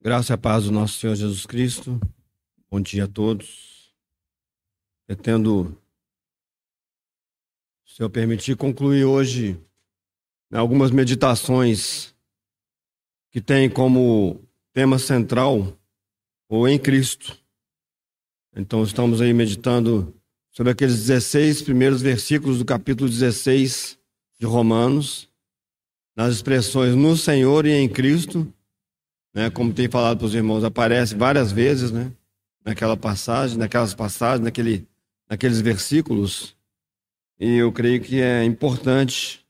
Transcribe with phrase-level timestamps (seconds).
[0.00, 1.98] Graça e a paz do nosso Senhor Jesus Cristo.
[2.70, 3.92] Bom dia a todos.
[5.06, 5.76] Pretendo,
[7.84, 9.58] se eu permitir, concluir hoje
[10.52, 12.14] algumas meditações
[13.30, 14.40] que têm como
[14.72, 15.76] tema central
[16.48, 17.36] o em Cristo.
[18.54, 20.14] Então, estamos aí meditando
[20.52, 23.98] sobre aqueles 16 primeiros versículos do capítulo 16
[24.38, 25.28] de Romanos,
[26.14, 28.52] nas expressões no Senhor e em Cristo
[29.36, 29.50] né?
[29.50, 32.10] Como tem falado para os irmãos, aparece várias vezes, né?
[32.64, 34.88] Naquela passagem, naquelas passagens, naquele,
[35.28, 36.56] naqueles versículos.
[37.38, 39.46] E eu creio que é importante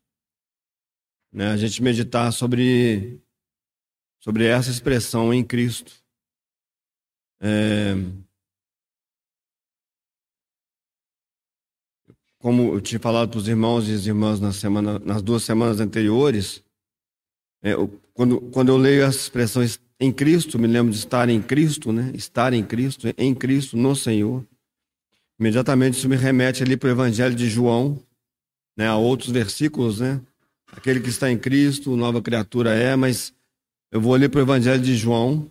[1.33, 3.21] né, a gente meditar sobre,
[4.19, 5.93] sobre essa expressão em Cristo.
[7.41, 7.95] É,
[12.39, 15.79] como eu tinha falado para os irmãos e as irmãs na semana, nas duas semanas
[15.79, 16.65] anteriores,
[17.63, 17.75] é,
[18.15, 22.11] quando, quando eu leio as expressões em Cristo, me lembro de estar em Cristo, né?
[22.15, 24.47] Estar em Cristo, em Cristo, no Senhor.
[25.39, 27.99] Imediatamente isso me remete ali para o Evangelho de João,
[28.77, 28.87] né?
[28.89, 30.21] A outros versículos, né?
[30.73, 33.33] Aquele que está em Cristo, nova criatura é, mas
[33.91, 35.51] eu vou ali para o Evangelho de João,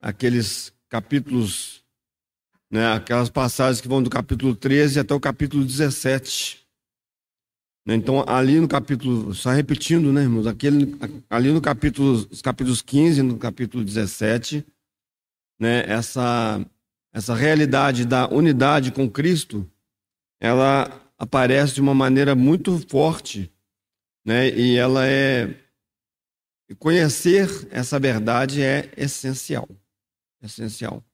[0.00, 1.82] aqueles capítulos,
[2.70, 2.92] né?
[2.92, 6.61] Aquelas passagens que vão do capítulo 13 até o capítulo 17.
[7.84, 7.94] Né?
[7.94, 10.46] Então, ali no capítulo, só repetindo, né, irmãos?
[10.46, 10.96] Aquele,
[11.28, 14.64] ali no capítulo, os capítulos 15 no capítulo 17,
[15.58, 16.64] né, essa,
[17.12, 19.68] essa realidade da unidade com Cristo,
[20.40, 23.52] ela aparece de uma maneira muito forte,
[24.24, 25.54] né, e ela é.
[26.78, 29.68] Conhecer essa verdade é essencial.
[30.42, 31.04] Essencial.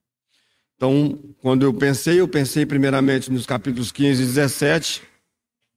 [0.76, 5.07] Então, quando eu pensei, eu pensei primeiramente nos capítulos 15 e 17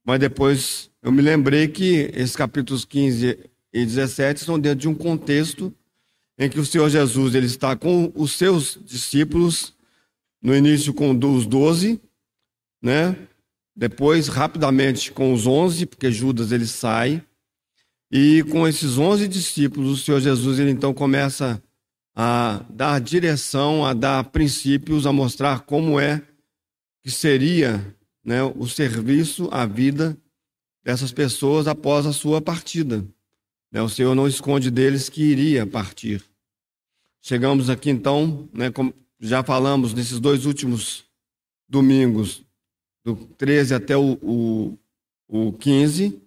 [0.04, 3.38] mas depois eu me lembrei que esses capítulos 15
[3.72, 5.74] e 17 estão dentro de um contexto
[6.38, 9.74] em que o Senhor Jesus ele está com os seus discípulos,
[10.42, 12.00] no início com os doze,
[12.82, 13.16] né?
[13.74, 17.24] depois rapidamente com os onze, porque Judas ele sai,
[18.10, 21.62] e com esses onze discípulos, o Senhor Jesus ele então começa
[22.14, 26.22] a dar direção, a dar princípios, a mostrar como é
[27.02, 30.16] que seria né, o serviço, a vida
[30.84, 33.04] dessas pessoas após a sua partida.
[33.70, 36.22] Né, o Senhor não esconde deles que iria partir.
[37.20, 41.04] Chegamos aqui então, né, como já falamos nesses dois últimos
[41.68, 42.44] domingos,
[43.04, 44.78] do 13 até o, o,
[45.28, 46.20] o 15,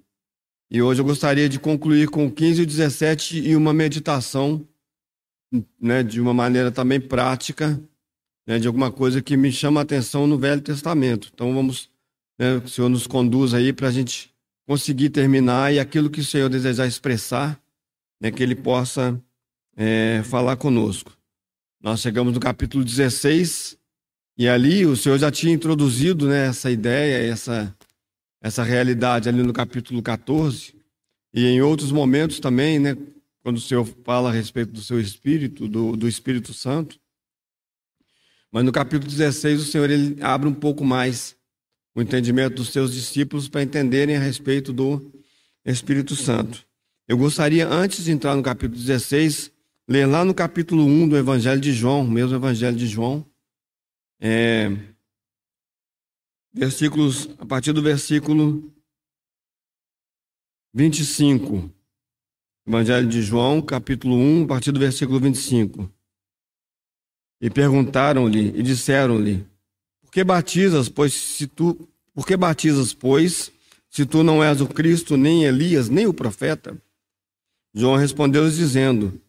[0.69, 4.67] e hoje eu gostaria de concluir com o 15 e o 17 e uma meditação,
[5.79, 7.79] né, de uma maneira também prática,
[8.47, 11.29] né, de alguma coisa que me chama a atenção no Velho Testamento.
[11.33, 11.89] Então vamos,
[12.37, 14.33] né, o Senhor nos conduz aí para a gente
[14.67, 17.59] conseguir terminar e aquilo que o Senhor desejar expressar,
[18.19, 19.19] né, que Ele possa
[19.75, 21.15] é, falar conosco.
[21.81, 23.77] Nós chegamos no capítulo 16
[24.37, 27.75] e ali o Senhor já tinha introduzido né, essa ideia, essa,
[28.41, 30.73] essa realidade ali no capítulo 14
[31.33, 32.97] e em outros momentos também, né,
[33.43, 36.99] quando o Senhor fala a respeito do seu Espírito, do, do Espírito Santo.
[38.55, 41.35] Mas no capítulo 16, o Senhor ele abre um pouco mais
[41.93, 45.11] o entendimento dos seus discípulos para entenderem a respeito do
[45.65, 46.65] Espírito Santo.
[47.05, 49.51] Eu gostaria, antes de entrar no capítulo 16,
[49.89, 53.29] ler lá no capítulo 1 do Evangelho de João, mesmo Evangelho de João,
[54.21, 54.71] é,
[56.53, 58.73] versículos, a partir do versículo
[60.73, 61.69] 25.
[62.65, 65.93] Evangelho de João, capítulo 1, a partir do versículo 25.
[67.45, 69.45] E perguntaram-lhe e disseram-lhe:
[70.01, 71.77] Por que batizas, pois se tu
[72.11, 73.51] por que batizas, pois,
[73.87, 76.75] se tu não és o Cristo, nem Elias, nem o profeta?
[77.71, 79.21] João respondeu-lhes dizendo: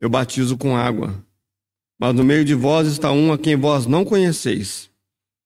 [0.00, 1.22] Eu batizo com água,
[2.00, 4.88] mas no meio de vós está um a quem vós não conheceis.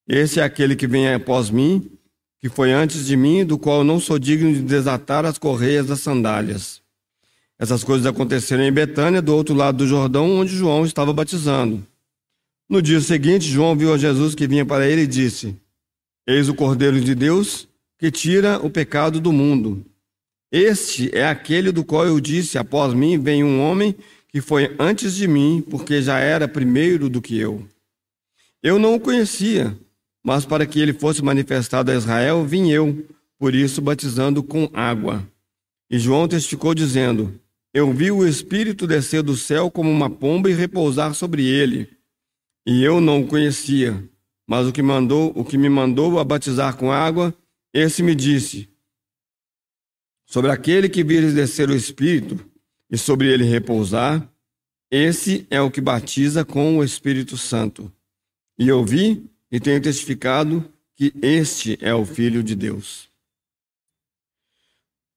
[0.07, 1.91] Esse é aquele que vem após mim,
[2.39, 5.99] que foi antes de mim, do qual não sou digno de desatar as correias das
[5.99, 6.81] sandálias.
[7.59, 11.85] Essas coisas aconteceram em Betânia, do outro lado do Jordão, onde João estava batizando.
[12.73, 15.55] No dia seguinte, João viu a Jesus que vinha para ele e disse:
[16.27, 19.85] Eis o Cordeiro de Deus que tira o pecado do mundo.
[20.51, 23.95] Este é aquele do qual eu disse: Após mim vem um homem
[24.27, 27.63] que foi antes de mim, porque já era primeiro do que eu.
[28.63, 29.77] Eu não o conhecia,
[30.25, 33.07] mas para que ele fosse manifestado a Israel, vim eu,
[33.39, 35.23] por isso batizando com água.
[35.91, 37.39] E João testificou, dizendo:
[37.75, 42.01] Eu vi o Espírito descer do céu como uma pomba e repousar sobre ele.
[42.65, 44.09] E eu não o conhecia,
[44.47, 47.35] mas o que mandou, o que me mandou a batizar com água,
[47.73, 48.69] esse me disse:
[50.27, 52.39] Sobre aquele que vires descer o Espírito
[52.91, 54.29] e sobre ele repousar,
[54.95, 57.91] Esse é o que batiza com o Espírito Santo.
[58.59, 63.09] E eu vi e tenho testificado que este é o Filho de Deus.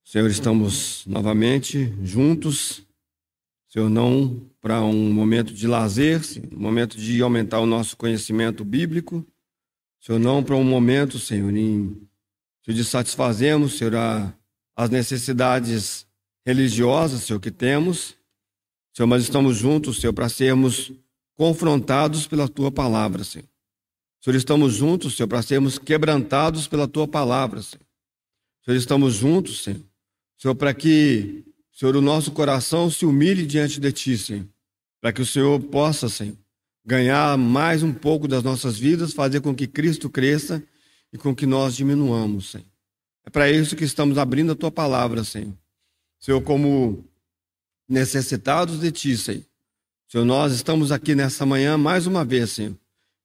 [0.06, 2.86] Senhor, estamos novamente juntos.
[3.68, 6.20] Senhor, não para um momento de lazer,
[6.52, 9.24] um momento de aumentar o nosso conhecimento bíblico.
[10.02, 11.96] Senhor, não para um momento, Senhor, em,
[12.68, 13.94] de satisfazermos, Senhor,
[14.76, 16.08] as necessidades
[16.44, 18.16] religiosas, Senhor, que temos,
[18.92, 20.92] Senhor, mas estamos juntos, Senhor, para sermos
[21.36, 23.48] confrontados pela tua palavra, Senhor.
[24.20, 27.86] Senhor, estamos juntos, Senhor, para sermos quebrantados pela tua palavra, Senhor.
[28.64, 29.84] Senhor, estamos juntos, Senhor.
[30.40, 34.55] Senhor, para que, Senhor, o nosso coração se humilhe diante de ti, Senhor.
[35.06, 36.36] Para que o Senhor possa, Senhor,
[36.84, 40.64] ganhar mais um pouco das nossas vidas, fazer com que Cristo cresça
[41.14, 42.66] e com que nós diminuamos, Senhor.
[43.24, 45.54] É para isso que estamos abrindo a tua palavra, Senhor.
[46.20, 47.06] Senhor, como
[47.88, 49.44] necessitados de Ti, Senhor.
[50.08, 52.76] Senhor, nós estamos aqui nessa manhã mais uma vez, Senhor,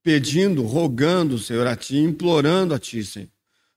[0.03, 3.31] pedindo, rogando, Senhor, a Ti, implorando a Ti, Senhor.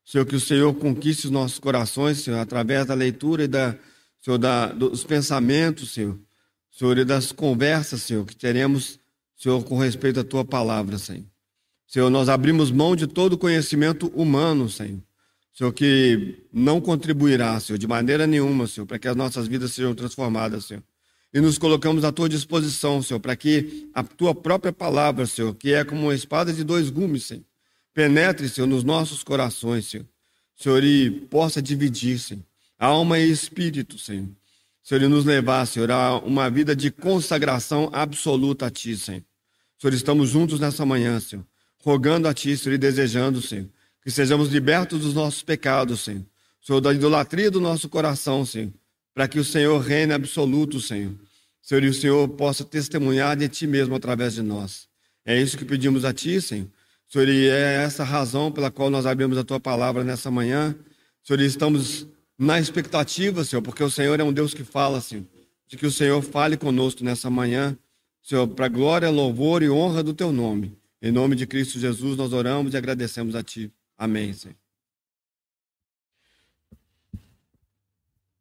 [0.04, 3.74] Senhor, que o Senhor conquiste os nossos corações, Senhor, através da leitura e da,
[4.20, 6.20] Senhor, da, dos pensamentos, Senhor.
[6.74, 9.00] Senhor, e das conversas, Senhor, que teremos,
[9.38, 11.24] Senhor, com respeito à Tua palavra, Senhor.
[11.86, 15.00] Senhor, nós abrimos mão de todo conhecimento humano, Senhor.
[15.54, 19.94] Senhor, que não contribuirá, Senhor, de maneira nenhuma, Senhor, para que as nossas vidas sejam
[19.94, 20.81] transformadas, Senhor.
[21.31, 25.72] E nos colocamos à tua disposição, Senhor, para que a tua própria palavra, Senhor, que
[25.72, 27.44] é como uma espada de dois gumes, Senhor,
[27.94, 30.08] penetre, Senhor, nos nossos corações, Senhor.
[30.56, 32.44] Senhor, e possa dividir, Senhor,
[32.80, 34.28] alma e espírito, Senhor.
[34.83, 39.24] Senhor, e nos levar, Senhor, a uma vida de consagração absoluta a Ti, Senhor.
[39.80, 41.45] Senhor, estamos juntos nessa manhã, Senhor,
[41.81, 43.69] rogando a Ti, Senhor, e desejando, Senhor,
[44.03, 46.25] que sejamos libertos dos nossos pecados, Senhor.
[46.62, 48.74] Senhor, da idolatria do nosso coração, Senhor,
[49.13, 51.13] para que o Senhor reine absoluto, Senhor.
[51.62, 54.89] Senhor, e o Senhor possa testemunhar de Ti mesmo através de nós.
[55.25, 56.68] É isso que pedimos a Ti, Senhor.
[57.07, 60.75] Senhor, e é essa razão pela qual nós abrimos a Tua palavra nessa manhã.
[61.24, 62.06] Senhor, e estamos
[62.44, 65.25] na expectativa, Senhor, porque o Senhor é um Deus que fala, Senhor,
[65.68, 67.78] de que o Senhor fale conosco nessa manhã,
[68.22, 70.78] Senhor, para glória, louvor e honra do Teu nome.
[71.01, 73.74] Em nome de Cristo Jesus, nós oramos e agradecemos a Ti.
[73.98, 74.56] Amém, Senhor.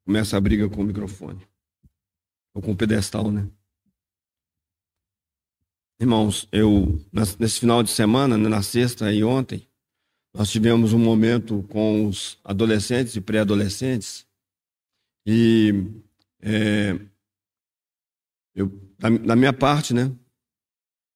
[0.04, 1.40] Começa a briga com o microfone.
[2.54, 3.48] Ou com o pedestal, né?
[5.98, 7.00] Irmãos, eu,
[7.38, 9.68] nesse final de semana, né, na sexta e ontem,
[10.34, 14.26] nós tivemos um momento com os adolescentes e pré-adolescentes.
[15.26, 15.84] E
[16.40, 16.98] é,
[18.54, 18.68] eu,
[18.98, 20.10] da, da, minha parte, né?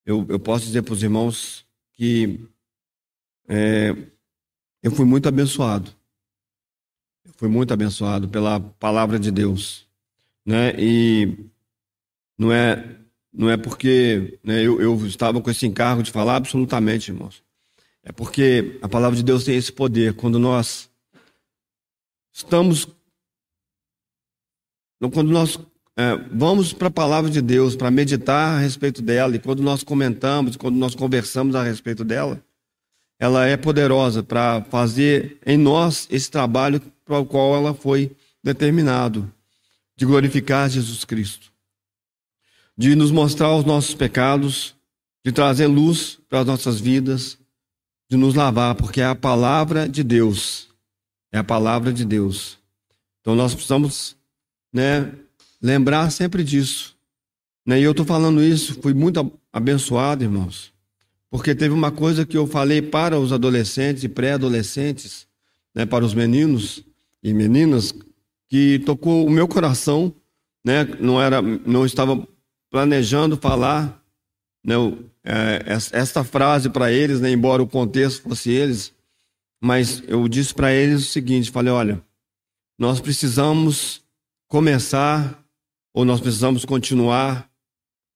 [0.05, 2.39] Eu, eu posso dizer para os irmãos que
[3.49, 3.95] é,
[4.83, 5.91] eu fui muito abençoado.
[7.25, 9.89] Eu fui muito abençoado pela palavra de Deus,
[10.45, 10.73] né?
[10.79, 11.51] E
[12.39, 12.97] não é
[13.33, 17.46] não é porque né, eu, eu estava com esse encargo de falar absolutamente, irmãos.
[18.09, 20.15] É porque a palavra de Deus tem esse poder.
[20.15, 20.89] Quando nós
[22.33, 22.87] estamos.
[25.13, 25.59] Quando nós
[25.97, 29.83] é, vamos para a palavra de Deus para meditar a respeito dela, e quando nós
[29.83, 32.41] comentamos, quando nós conversamos a respeito dela,
[33.19, 39.33] ela é poderosa para fazer em nós esse trabalho para o qual ela foi determinado,
[39.97, 41.53] de glorificar Jesus Cristo,
[42.79, 44.77] de nos mostrar os nossos pecados,
[45.25, 47.37] de trazer luz para as nossas vidas,
[48.09, 50.69] de nos lavar, porque é a palavra de Deus.
[51.33, 52.59] É a palavra de Deus.
[53.21, 54.17] Então nós precisamos,
[54.73, 55.13] né,
[55.61, 56.97] lembrar sempre disso.
[57.65, 57.81] Né?
[57.81, 60.75] E eu estou falando isso, fui muito abençoado, irmãos
[61.31, 65.27] porque teve uma coisa que eu falei para os adolescentes e pré-adolescentes,
[65.75, 66.83] né, para os meninos
[67.23, 67.95] e meninas,
[68.49, 70.15] que tocou o meu coração,
[70.65, 72.27] né, não era, não estava
[72.71, 74.03] planejando falar,
[74.65, 74.77] né,
[75.27, 78.95] é, esta frase para eles, né, embora o contexto fosse eles,
[79.61, 82.03] mas eu disse para eles o seguinte, falei, olha,
[82.79, 84.05] nós precisamos
[84.49, 85.45] começar
[85.93, 87.51] ou nós precisamos continuar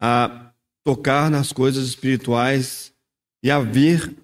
[0.00, 0.52] a
[0.84, 2.94] tocar nas coisas espirituais
[3.42, 4.14] e a ver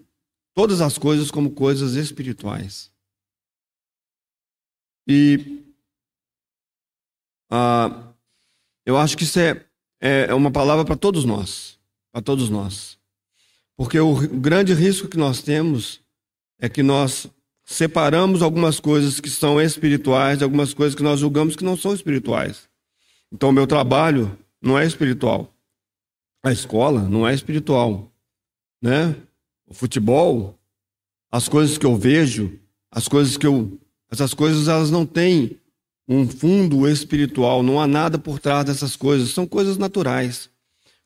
[0.55, 2.93] todas as coisas como coisas espirituais.
[5.09, 5.65] E
[7.51, 8.13] ah,
[8.85, 9.65] eu acho que isso é,
[10.01, 11.76] é, é uma palavra para todos nós,
[12.17, 12.97] para todos nós.
[13.77, 16.01] Porque o grande risco que nós temos
[16.59, 17.27] é que nós
[17.63, 21.93] separamos algumas coisas que são espirituais de algumas coisas que nós julgamos que não são
[21.93, 22.71] espirituais.
[23.31, 25.53] Então, o meu trabalho não é espiritual.
[26.43, 28.11] A escola não é espiritual
[28.81, 29.15] né?
[29.67, 30.59] O futebol,
[31.31, 32.59] as coisas que eu vejo,
[32.91, 33.79] as coisas que eu.
[34.11, 35.61] Essas coisas elas não têm
[36.09, 40.49] um fundo espiritual, não há nada por trás dessas coisas, são coisas naturais.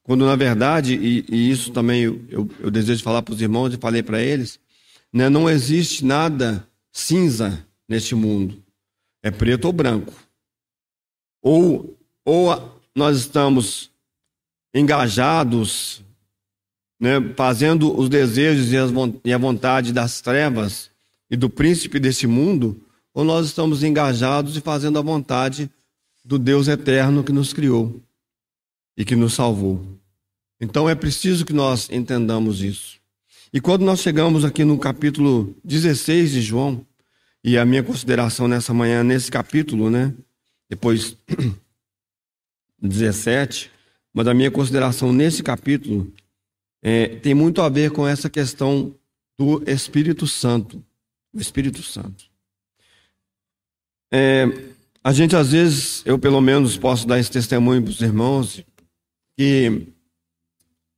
[0.03, 3.79] Quando na verdade, e, e isso também eu, eu, desejo falar para os irmãos e
[3.79, 4.59] falei para eles,
[5.13, 8.63] né, não existe nada cinza neste mundo.
[9.23, 10.13] É preto ou branco.
[11.43, 13.91] Ou, ou nós estamos
[14.75, 16.03] engajados,
[16.99, 18.73] né, fazendo os desejos
[19.25, 20.91] e a vontade das trevas
[21.31, 25.71] e do príncipe desse mundo, ou nós estamos engajados e fazendo a vontade
[26.25, 28.01] do Deus eterno que nos criou
[29.01, 29.83] e que nos salvou.
[30.61, 33.01] Então é preciso que nós entendamos isso.
[33.51, 36.85] E quando nós chegamos aqui no capítulo 16 de João,
[37.43, 40.13] e a minha consideração nessa manhã, nesse capítulo, né?
[40.69, 41.17] Depois
[42.79, 43.71] 17,
[44.13, 46.13] mas a minha consideração nesse capítulo
[46.83, 48.95] é, tem muito a ver com essa questão
[49.39, 50.85] do Espírito Santo.
[51.33, 52.27] O Espírito Santo.
[54.13, 54.45] É,
[55.03, 58.63] a gente, às vezes, eu pelo menos posso dar esse testemunho para os irmãos,
[59.41, 59.87] que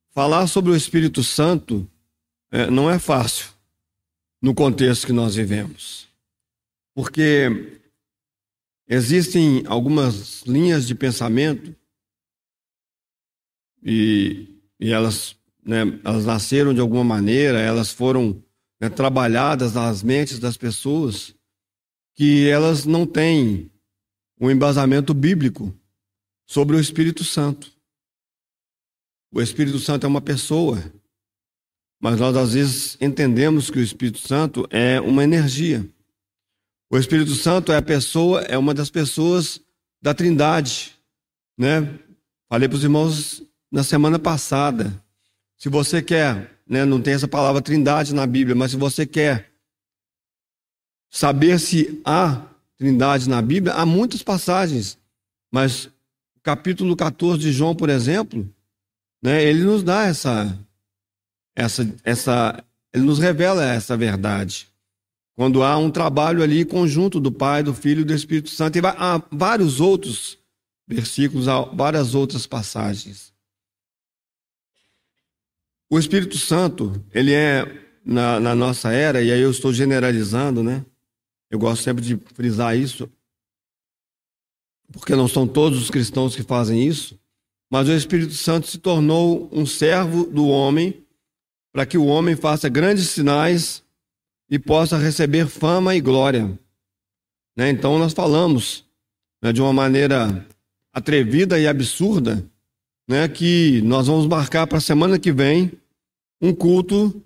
[0.09, 1.89] falar sobre o Espírito Santo
[2.51, 3.47] é, não é fácil
[4.41, 6.09] no contexto que nós vivemos.
[6.93, 7.79] Porque
[8.85, 11.73] existem algumas linhas de pensamento
[13.81, 18.43] e, e elas, né, elas nasceram de alguma maneira, elas foram
[18.77, 21.33] né, trabalhadas nas mentes das pessoas,
[22.13, 23.71] que elas não têm
[24.37, 25.73] um embasamento bíblico
[26.45, 27.72] sobre o Espírito Santo.
[29.35, 30.83] O Espírito Santo é uma pessoa,
[31.99, 35.83] mas nós às vezes entendemos que o Espírito Santo é uma energia.
[36.87, 39.59] O Espírito Santo é a pessoa, é uma das pessoas
[39.99, 40.93] da Trindade,
[41.57, 41.97] né?
[42.47, 45.03] Falei para os irmãos na semana passada.
[45.57, 49.51] Se você quer, né, não tem essa palavra Trindade na Bíblia, mas se você quer
[51.09, 52.45] saber se há
[52.77, 54.95] Trindade na Bíblia, há muitas passagens,
[55.51, 55.89] mas
[56.43, 58.47] capítulo 14 de João, por exemplo,
[59.23, 60.59] né, ele nos dá essa
[61.55, 62.63] essa essa
[62.93, 64.67] ele nos revela essa verdade.
[65.35, 68.77] Quando há um trabalho ali conjunto do Pai, do Filho e do Espírito Santo.
[68.77, 70.37] E há vários outros
[70.87, 73.33] versículos, há várias outras passagens.
[75.89, 77.65] O Espírito Santo, ele é,
[78.05, 80.85] na, na nossa era, e aí eu estou generalizando, né?
[81.49, 83.09] Eu gosto sempre de frisar isso,
[84.91, 87.19] porque não são todos os cristãos que fazem isso,
[87.71, 91.03] mas o Espírito Santo se tornou um servo do homem
[91.73, 93.83] para que o homem faça grandes sinais
[94.49, 96.57] e possa receber fama e glória.
[97.57, 97.69] Né?
[97.69, 98.85] Então, nós falamos
[99.41, 100.45] né, de uma maneira
[100.93, 102.45] atrevida e absurda
[103.07, 105.71] né, que nós vamos marcar para a semana que vem
[106.39, 107.23] um culto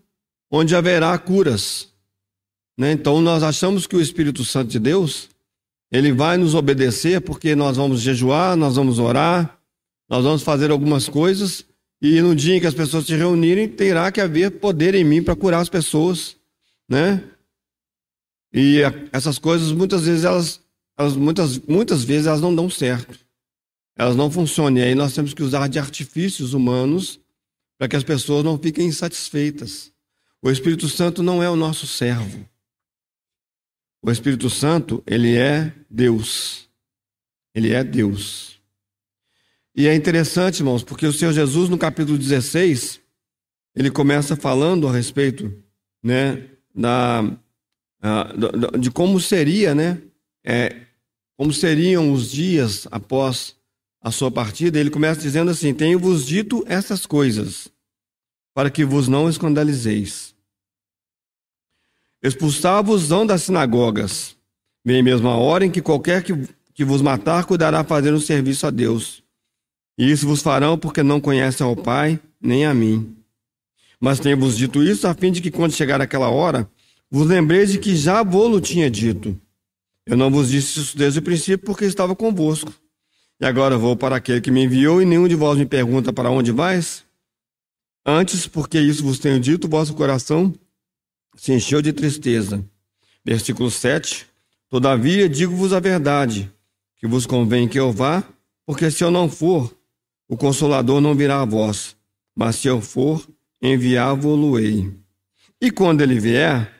[0.49, 1.91] onde haverá curas.
[2.77, 2.93] Né?
[2.93, 5.29] Então, nós achamos que o Espírito Santo de Deus
[5.91, 9.56] ele vai nos obedecer porque nós vamos jejuar, nós vamos orar,
[10.09, 11.65] nós vamos fazer algumas coisas
[12.01, 15.23] e no dia em que as pessoas se reunirem, terá que haver poder em mim
[15.23, 16.37] para curar as pessoas
[16.87, 17.29] né?
[18.53, 18.79] E
[19.11, 20.61] essas coisas muitas vezes elas,
[20.97, 23.19] elas muitas, muitas vezes elas não dão certo.
[23.95, 24.77] Elas não funcionam.
[24.77, 27.19] E aí nós temos que usar de artifícios humanos
[27.77, 29.91] para que as pessoas não fiquem insatisfeitas.
[30.41, 32.47] O Espírito Santo não é o nosso servo.
[34.01, 36.69] O Espírito Santo, ele é Deus.
[37.53, 38.56] Ele é Deus.
[39.77, 42.99] E é interessante, irmãos, porque o Senhor Jesus, no capítulo 16,
[43.75, 45.53] ele começa falando a respeito
[46.03, 47.21] né, da,
[48.79, 50.01] de como seria, né?
[50.43, 50.75] É,
[51.37, 53.55] como seriam os dias após
[54.01, 57.67] a sua partida, ele começa dizendo assim: Tenho-vos dito essas coisas,
[58.55, 60.33] para que vos não escandalizeis.
[62.23, 64.35] Expulsar-vos-ão das sinagogas.
[64.83, 66.33] Vem mesmo a hora em que qualquer que,
[66.73, 69.26] que vos matar cuidará fazer um serviço a Deus.
[69.97, 73.15] E isso vos farão porque não conhecem ao Pai, nem a mim.
[73.99, 76.69] Mas tenho-vos dito isso a fim de que, quando chegar aquela hora,
[77.09, 79.39] vos lembreis de que já vou-lo tinha dito.
[80.05, 82.71] Eu não vos disse isso desde o princípio, porque estava convosco.
[83.39, 86.29] E agora vou para aquele que me enviou, e nenhum de vós me pergunta para
[86.29, 87.03] onde vais?
[88.05, 90.53] Antes, porque isso vos tenho dito, vosso coração
[91.35, 92.63] se encheu de tristeza.
[93.23, 94.25] Versículo 7.
[94.69, 96.51] Todavia, digo-vos a verdade,
[96.97, 98.23] que vos convém que eu vá,
[98.65, 99.76] porque se eu não for,
[100.27, 101.95] o Consolador não virá a vós,
[102.35, 103.25] mas se eu for,
[103.61, 104.93] enviá-vo-lo-ei.
[105.59, 106.71] E quando ele vier,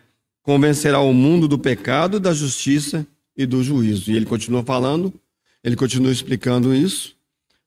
[0.44, 4.12] convencerá o mundo do pecado, da justiça e do juízo.
[4.12, 5.14] E ele continua falando,
[5.64, 7.16] ele continua explicando isso.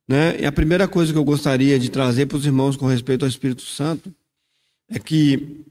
[0.07, 0.41] Né?
[0.41, 3.29] E a primeira coisa que eu gostaria de trazer para os irmãos com respeito ao
[3.29, 4.15] Espírito Santo
[4.89, 5.65] é que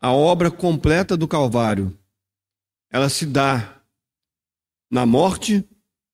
[0.00, 1.96] a obra completa do Calvário
[2.90, 3.80] ela se dá
[4.90, 5.66] na morte,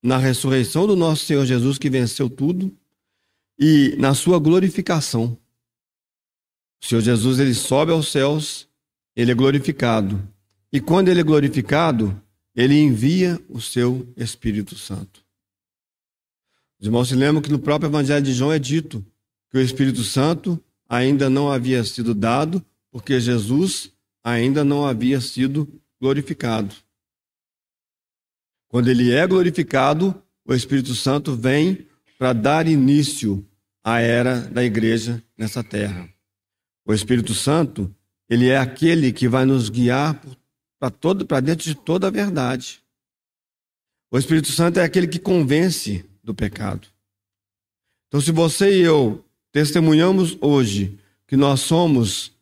[0.05, 2.71] na ressurreição do nosso Senhor Jesus, que venceu tudo,
[3.59, 5.39] e na sua glorificação.
[6.83, 8.69] O Senhor Jesus ele sobe aos céus,
[9.17, 10.23] ele é glorificado.
[10.71, 12.21] E quando ele é glorificado,
[12.55, 15.25] ele envia o seu Espírito Santo.
[16.79, 19.03] Os irmãos se lembram que no próprio Evangelho de João é dito
[19.51, 23.91] que o Espírito Santo ainda não havia sido dado, porque Jesus
[24.23, 25.67] ainda não havia sido
[25.99, 26.84] glorificado.
[28.75, 31.87] Quando ele é glorificado, o Espírito Santo vem
[32.19, 33.49] para dar início
[33.85, 36.09] à era da igreja nessa terra.
[36.85, 37.95] O Espírito Santo,
[38.29, 40.21] ele é aquele que vai nos guiar
[40.81, 42.83] para todo para dentro de toda a verdade.
[44.11, 46.89] O Espírito Santo é aquele que convence do pecado.
[48.09, 52.33] Então, se você e eu testemunhamos hoje que nós somos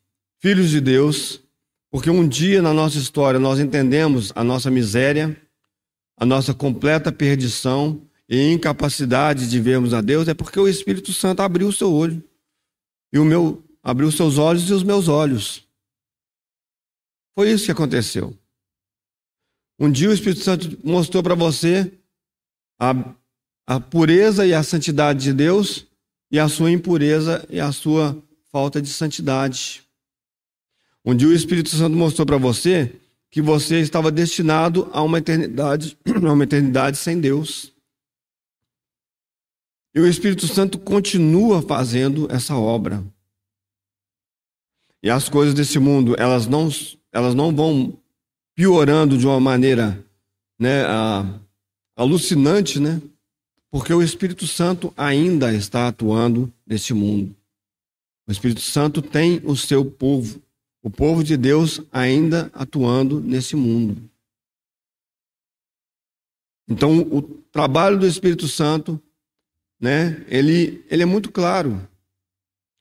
[0.40, 1.42] filhos de Deus,
[1.90, 5.36] porque um dia na nossa história nós entendemos a nossa miséria,
[6.16, 11.40] a nossa completa perdição e incapacidade de vermos a Deus, é porque o Espírito Santo
[11.40, 12.22] abriu o seu olho.
[13.12, 15.66] E o meu abriu os seus olhos e os meus olhos.
[17.34, 18.36] Foi isso que aconteceu.
[19.78, 21.92] Um dia o Espírito Santo mostrou para você
[22.78, 23.14] a,
[23.66, 25.86] a pureza e a santidade de Deus
[26.30, 28.16] e a sua impureza e a sua
[28.50, 29.82] falta de santidade.
[31.04, 32.94] Um dia o Espírito Santo mostrou para você
[33.32, 37.72] que você estava destinado a uma eternidade, a uma eternidade sem Deus.
[39.94, 43.02] E o Espírito Santo continua fazendo essa obra.
[45.02, 46.68] E as coisas desse mundo, elas não,
[47.10, 47.98] elas não vão
[48.54, 50.04] piorando de uma maneira
[50.58, 50.84] né,
[51.96, 53.00] alucinante, né?
[53.70, 57.34] Porque o Espírito Santo ainda está atuando nesse mundo.
[58.28, 60.40] O Espírito Santo tem o seu povo,
[60.82, 64.10] o povo de Deus ainda atuando nesse mundo.
[66.68, 69.00] Então, o trabalho do Espírito Santo,
[69.80, 71.86] né, ele, ele é muito claro.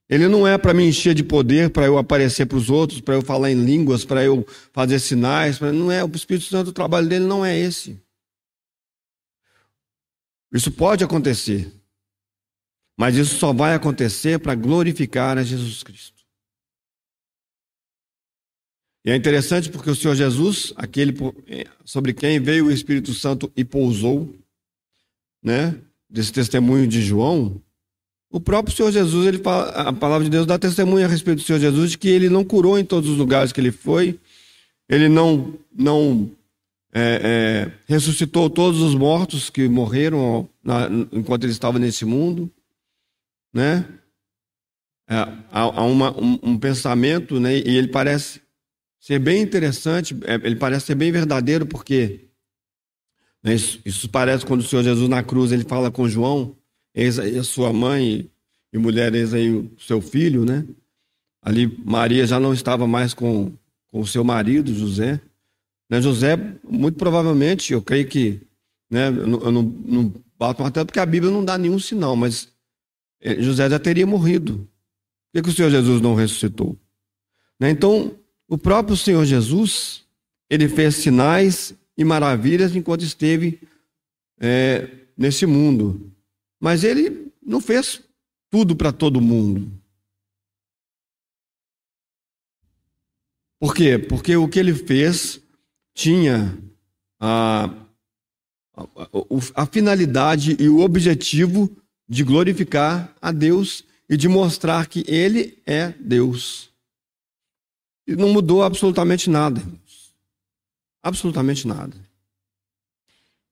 [0.09, 3.15] Ele não é para me encher de poder, para eu aparecer para os outros, para
[3.15, 5.57] eu falar em línguas, para eu fazer sinais.
[5.57, 5.71] Pra...
[5.71, 6.03] Não é.
[6.03, 8.01] O Espírito Santo, o trabalho dele não é esse.
[10.51, 11.71] Isso pode acontecer.
[12.97, 16.20] Mas isso só vai acontecer para glorificar a Jesus Cristo.
[19.03, 21.13] E é interessante porque o Senhor Jesus, aquele
[21.83, 24.33] sobre quem veio o Espírito Santo e pousou,
[25.43, 25.75] né,
[26.09, 27.59] desse testemunho de João,
[28.29, 31.43] o próprio Senhor Jesus, ele fala, a palavra de Deus dá testemunho a respeito do
[31.43, 34.19] Senhor Jesus de que ele não curou em todos os lugares que ele foi,
[34.87, 36.29] ele não, não
[36.93, 42.51] é, é, ressuscitou todos os mortos que morreram na, enquanto ele estava nesse mundo,
[43.53, 43.85] né?
[45.09, 47.57] É, há, há uma, um, um, pensamento, né?
[47.57, 48.40] E ele parece
[49.01, 52.29] ser bem interessante, é, ele parece ser bem verdadeiro, porque
[53.43, 56.55] né, isso, isso parece quando o Senhor Jesus na cruz ele fala com João
[56.93, 58.29] eis aí a sua mãe
[58.71, 60.65] e mulher, eis aí o seu filho, né?
[61.41, 63.51] Ali Maria já não estava mais com,
[63.87, 65.19] com o seu marido, José.
[65.89, 66.01] Né?
[66.01, 68.39] José, muito provavelmente, eu creio que,
[68.89, 72.15] né, eu não, eu não, não bato martelo porque a Bíblia não dá nenhum sinal,
[72.15, 72.49] mas
[73.19, 74.57] eh, José já teria morrido.
[74.57, 76.77] Por que, que o Senhor Jesus não ressuscitou?
[77.59, 77.71] Né?
[77.71, 78.15] Então,
[78.51, 80.03] o próprio Senhor Jesus,
[80.49, 83.61] ele fez sinais e maravilhas enquanto esteve
[84.37, 86.11] é, nesse mundo.
[86.59, 88.01] Mas ele não fez
[88.49, 89.71] tudo para todo mundo.
[93.57, 93.97] Por quê?
[93.97, 95.39] Porque o que ele fez
[95.95, 96.61] tinha
[97.17, 97.73] a,
[98.75, 98.87] a,
[99.55, 101.73] a, finalidade e o objetivo
[102.05, 106.70] de glorificar a Deus e de mostrar que ele é Deus.
[108.11, 109.61] E não mudou absolutamente nada.
[111.01, 111.95] Absolutamente nada.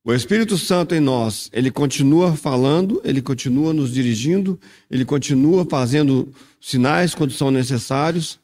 [0.04, 6.34] O Espírito Santo em nós, ele continua falando, ele continua nos dirigindo, ele continua fazendo
[6.60, 8.40] sinais quando são necessários,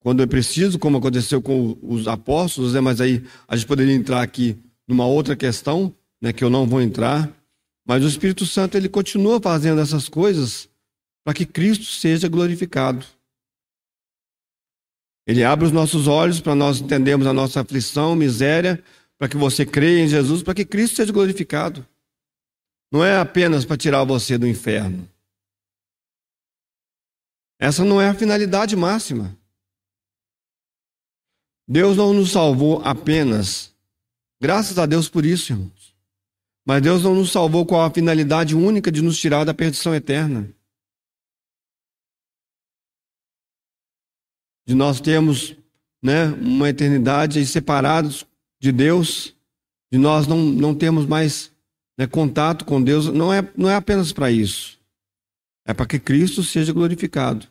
[0.00, 2.80] quando é preciso, como aconteceu com os apóstolos, né?
[2.80, 4.56] mas aí a gente poderia entrar aqui
[4.88, 7.30] numa outra questão, né, que eu não vou entrar,
[7.86, 10.68] mas o Espírito Santo ele continua fazendo essas coisas
[11.22, 13.04] para que Cristo seja glorificado.
[15.30, 18.82] Ele abre os nossos olhos para nós entendermos a nossa aflição, miséria,
[19.16, 21.86] para que você creia em Jesus, para que Cristo seja glorificado.
[22.90, 25.08] Não é apenas para tirar você do inferno.
[27.60, 29.38] Essa não é a finalidade máxima.
[31.68, 33.72] Deus não nos salvou apenas,
[34.42, 35.94] graças a Deus por isso, irmãos.
[36.66, 40.52] Mas Deus não nos salvou com a finalidade única de nos tirar da perdição eterna.
[44.70, 45.56] De nós termos
[46.00, 48.24] né, uma eternidade separados
[48.60, 49.34] de Deus,
[49.90, 51.50] de nós não, não termos mais
[51.98, 54.78] né, contato com Deus, não é, não é apenas para isso.
[55.66, 57.48] É para que Cristo seja glorificado.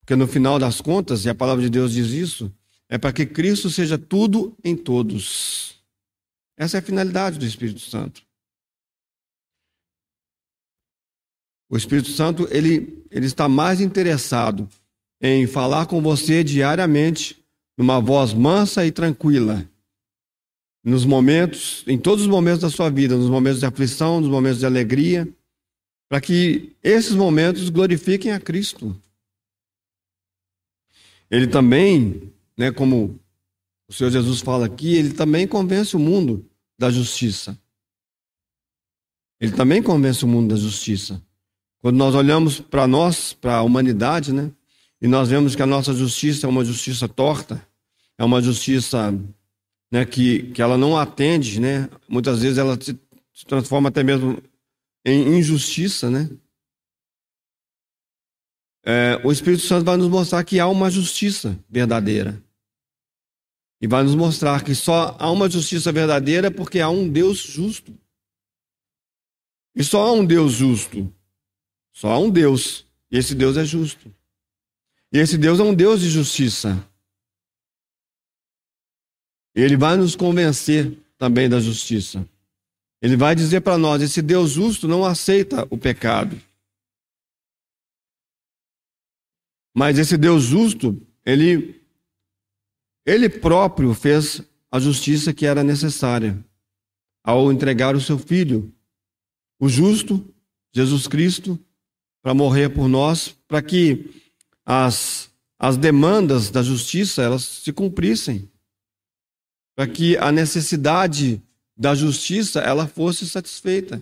[0.00, 2.52] Porque no final das contas, e a palavra de Deus diz isso,
[2.88, 5.80] é para que Cristo seja tudo em todos.
[6.56, 8.20] Essa é a finalidade do Espírito Santo.
[11.68, 14.68] O Espírito Santo, ele, ele está mais interessado
[15.20, 17.42] em falar com você diariamente,
[17.76, 19.68] numa voz mansa e tranquila,
[20.82, 24.60] nos momentos, em todos os momentos da sua vida, nos momentos de aflição, nos momentos
[24.60, 25.28] de alegria,
[26.08, 28.96] para que esses momentos glorifiquem a Cristo.
[31.30, 33.20] Ele também, né, como
[33.88, 36.44] o Senhor Jesus fala aqui, ele também convence o mundo
[36.78, 37.58] da justiça.
[39.38, 41.22] Ele também convence o mundo da justiça.
[41.80, 44.50] Quando nós olhamos para nós, para a humanidade, né,
[45.00, 47.66] e nós vemos que a nossa justiça é uma justiça torta,
[48.18, 49.12] é uma justiça
[49.90, 51.88] né, que, que ela não atende, né?
[52.06, 52.98] Muitas vezes ela se,
[53.32, 54.42] se transforma até mesmo
[55.04, 56.28] em injustiça, né?
[58.84, 62.42] É, o Espírito Santo vai nos mostrar que há uma justiça verdadeira.
[63.80, 67.98] E vai nos mostrar que só há uma justiça verdadeira porque há um Deus justo.
[69.74, 71.10] E só há um Deus justo.
[71.92, 72.86] Só há um Deus.
[73.10, 74.14] E esse Deus é justo.
[75.12, 76.86] E esse Deus é um Deus de justiça.
[79.54, 82.26] Ele vai nos convencer também da justiça.
[83.02, 86.40] Ele vai dizer para nós: esse Deus justo não aceita o pecado.
[89.74, 91.80] Mas esse Deus justo, ele,
[93.06, 96.44] ele próprio fez a justiça que era necessária
[97.22, 98.72] ao entregar o seu filho,
[99.60, 100.24] o justo,
[100.72, 101.58] Jesus Cristo,
[102.22, 104.29] para morrer por nós, para que
[104.72, 105.28] as,
[105.58, 108.48] as demandas da justiça elas se cumprissem
[109.74, 111.42] para que a necessidade
[111.76, 114.00] da justiça ela fosse satisfeita.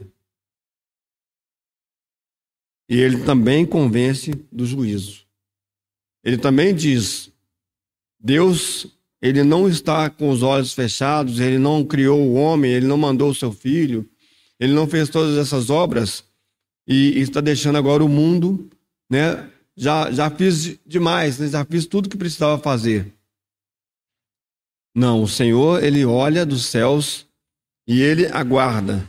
[2.86, 5.24] E ele também convence do juízo.
[6.22, 7.30] Ele também diz:
[8.20, 8.88] Deus,
[9.22, 13.30] ele não está com os olhos fechados, ele não criou o homem, ele não mandou
[13.30, 14.06] o seu filho,
[14.60, 16.24] ele não fez todas essas obras
[16.86, 18.68] e está deixando agora o mundo,
[19.08, 19.50] né?
[19.80, 21.46] Já, já fiz demais, né?
[21.46, 23.14] já fiz tudo que precisava fazer.
[24.92, 27.24] Não, o Senhor, ele olha dos céus
[27.86, 29.08] e ele aguarda.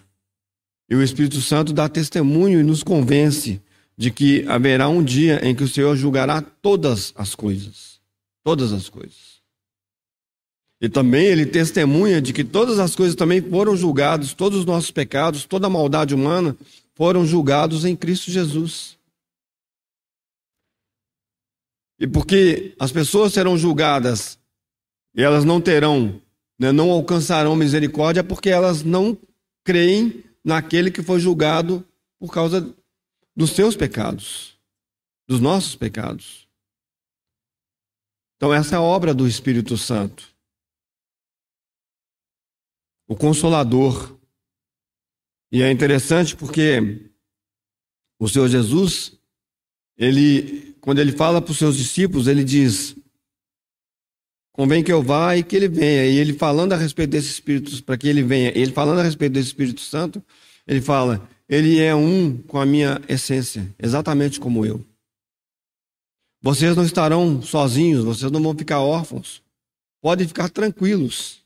[0.87, 3.59] E o Espírito Santo dá testemunho e nos convence
[3.97, 7.99] de que haverá um dia em que o Senhor julgará todas as coisas.
[8.43, 9.39] Todas as coisas.
[10.79, 14.91] E também ele testemunha de que todas as coisas também foram julgadas, todos os nossos
[14.91, 16.55] pecados, toda a maldade humana
[16.93, 18.98] foram julgados em Cristo Jesus.
[21.99, 24.39] E porque as pessoas serão julgadas
[25.13, 26.21] e elas não terão,
[26.57, 29.17] né, não alcançarão misericórdia porque elas não
[29.63, 31.85] creem naquele que foi julgado
[32.17, 32.73] por causa
[33.35, 34.57] dos seus pecados,
[35.27, 36.47] dos nossos pecados.
[38.37, 40.33] Então, essa é a obra do Espírito Santo.
[43.05, 44.17] O Consolador.
[45.51, 47.11] E é interessante porque
[48.17, 49.19] o Senhor Jesus,
[49.97, 52.95] ele, quando ele fala para os seus discípulos, ele diz:
[54.51, 56.05] convém que eu vá e que ele venha.
[56.05, 59.33] E ele falando a respeito desse Espírito, para que ele venha, ele falando a respeito
[59.33, 60.23] desse Espírito Santo,
[60.67, 64.85] ele fala: ele é um com a minha essência, exatamente como eu.
[66.41, 69.41] Vocês não estarão sozinhos, vocês não vão ficar órfãos.
[70.01, 71.43] Podem ficar tranquilos.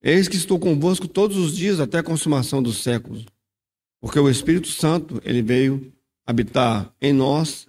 [0.00, 3.26] Eis que estou convosco todos os dias até a consumação dos séculos.
[4.00, 5.92] Porque o Espírito Santo, ele veio
[6.28, 7.66] habitar em nós,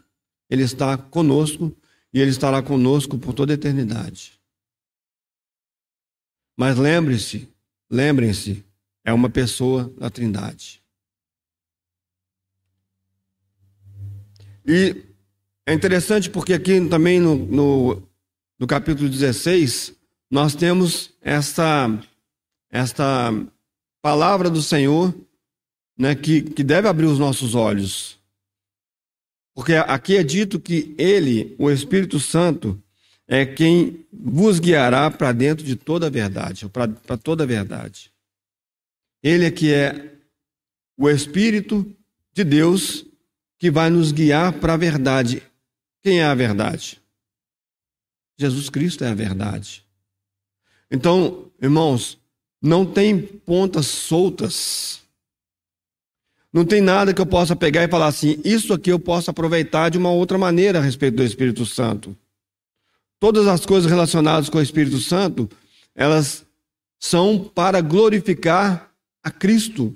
[0.49, 1.73] ele está conosco
[2.13, 4.39] e Ele estará conosco por toda a eternidade.
[6.57, 7.47] Mas lembre-se,
[7.89, 8.65] lembrem-se,
[9.05, 10.83] é uma pessoa da Trindade.
[14.65, 15.05] E
[15.65, 18.03] é interessante porque aqui também no, no,
[18.59, 19.95] no capítulo 16,
[20.29, 21.87] nós temos esta,
[22.69, 23.31] esta
[24.01, 25.15] palavra do Senhor
[25.97, 28.18] né, que, que deve abrir os nossos olhos.
[29.59, 32.81] Porque aqui é dito que ele, o Espírito Santo,
[33.27, 38.09] é quem vos guiará para dentro de toda a verdade, para toda a verdade.
[39.21, 40.13] Ele é que é
[40.97, 41.85] o Espírito
[42.31, 43.05] de Deus
[43.57, 45.43] que vai nos guiar para a verdade.
[46.01, 47.01] Quem é a verdade?
[48.37, 49.85] Jesus Cristo é a verdade.
[50.89, 52.17] Então, irmãos,
[52.61, 55.01] não tem pontas soltas
[56.51, 59.89] não tem nada que eu possa pegar e falar assim, isso aqui eu posso aproveitar
[59.89, 62.17] de uma outra maneira a respeito do Espírito Santo.
[63.19, 65.49] Todas as coisas relacionadas com o Espírito Santo,
[65.93, 66.45] elas
[66.99, 68.91] são para glorificar
[69.23, 69.95] a Cristo.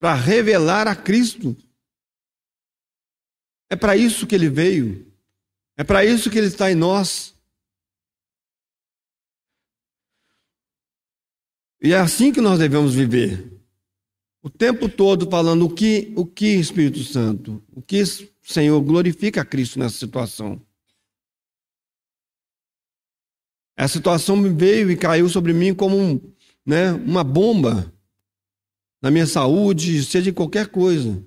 [0.00, 1.56] para revelar a Cristo.
[3.70, 5.06] É para isso que ele veio.
[5.76, 7.36] É para isso que ele está em nós.
[11.80, 13.61] E é assim que nós devemos viver.
[14.42, 18.02] O tempo todo falando o que, o que Espírito Santo, o que
[18.42, 20.60] Senhor glorifica a Cristo nessa situação.
[23.76, 26.20] A situação veio e caiu sobre mim como um,
[26.66, 27.92] né, uma bomba
[29.00, 31.24] na minha saúde, seja em qualquer coisa.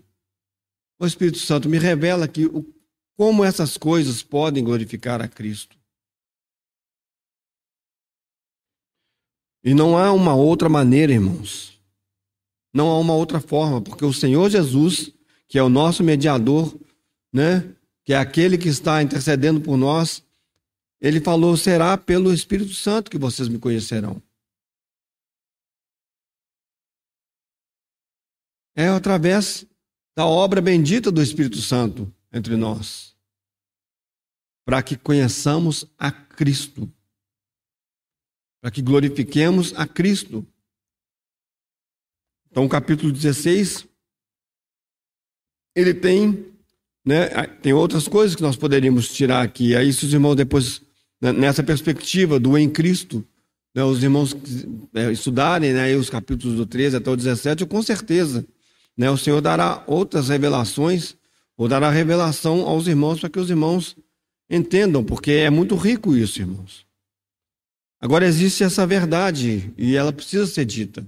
[0.99, 2.65] O Espírito Santo me revela que o,
[3.17, 5.77] como essas coisas podem glorificar a Cristo.
[9.63, 11.74] E não há uma outra maneira, irmãos.
[12.75, 15.09] Não há uma outra forma, porque o Senhor Jesus,
[15.47, 16.77] que é o nosso mediador,
[17.31, 20.21] né, que é aquele que está intercedendo por nós,
[20.99, 24.21] ele falou: será pelo Espírito Santo que vocês me conhecerão.
[28.75, 29.65] É através
[30.13, 33.15] da obra bendita do Espírito Santo entre nós,
[34.65, 36.91] para que conheçamos a Cristo,
[38.59, 40.45] para que glorifiquemos a Cristo.
[42.55, 43.85] Então, o capítulo 16,
[45.75, 46.45] ele tem,
[47.05, 47.27] né,
[47.61, 49.75] tem outras coisas que nós poderíamos tirar aqui.
[49.75, 50.81] Aí, se os irmãos depois,
[51.19, 53.27] né, nessa perspectiva do em Cristo,
[53.75, 54.33] né, os irmãos
[54.93, 58.47] é, estudarem né, os capítulos do 13 até o 17, eu com certeza
[58.95, 61.17] né, o Senhor dará outras revelações,
[61.57, 63.97] ou dará revelação aos irmãos para que os irmãos
[64.49, 66.85] entendam, porque é muito rico isso, irmãos.
[67.99, 71.05] Agora existe essa verdade e ela precisa ser dita.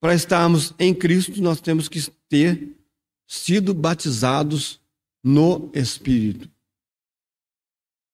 [0.00, 2.76] Para estarmos em Cristo, nós temos que ter
[3.26, 4.80] sido batizados
[5.22, 6.50] no Espírito.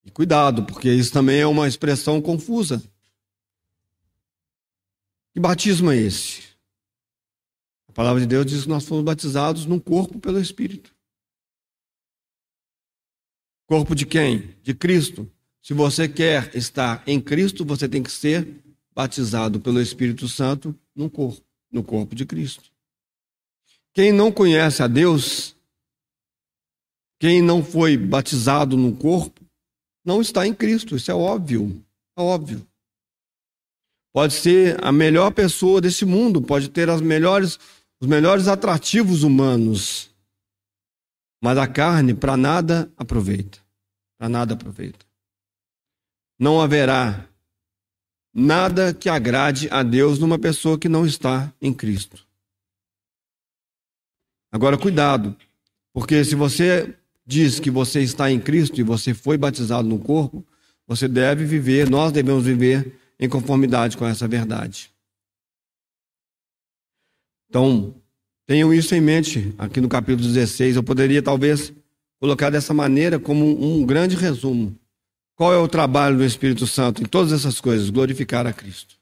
[0.05, 2.83] E cuidado, porque isso também é uma expressão confusa.
[5.33, 6.43] Que batismo é esse?
[7.89, 10.95] A palavra de Deus diz que nós fomos batizados num corpo pelo Espírito.
[13.67, 14.57] Corpo de quem?
[14.63, 15.31] De Cristo.
[15.63, 18.63] Se você quer estar em Cristo, você tem que ser
[18.95, 21.43] batizado pelo Espírito Santo no corpo,
[21.75, 22.71] no corpo de Cristo.
[23.93, 25.55] Quem não conhece a Deus,
[27.21, 29.45] quem não foi batizado no corpo,
[30.05, 30.97] não está em Cristo.
[30.97, 31.85] Isso é óbvio.
[32.17, 32.67] É óbvio.
[34.13, 37.59] Pode ser a melhor pessoa desse mundo, pode ter as melhores
[38.01, 40.11] os melhores atrativos humanos,
[41.43, 43.59] mas a carne para nada aproveita.
[44.19, 45.07] Para nada aproveita.
[46.39, 47.27] Não haverá
[48.35, 52.27] nada que agrade a Deus numa pessoa que não está em Cristo.
[54.51, 55.37] Agora, cuidado,
[55.93, 56.95] porque se você
[57.25, 60.45] diz que você está em Cristo e você foi batizado no corpo,
[60.87, 64.93] você deve viver, nós devemos viver em conformidade com essa verdade.
[67.49, 67.95] Então,
[68.47, 70.77] tenham isso em mente aqui no capítulo 16.
[70.77, 71.73] Eu poderia talvez
[72.19, 74.77] colocar dessa maneira como um grande resumo.
[75.37, 77.91] Qual é o trabalho do Espírito Santo em todas essas coisas?
[77.91, 78.97] Glorificar a Cristo.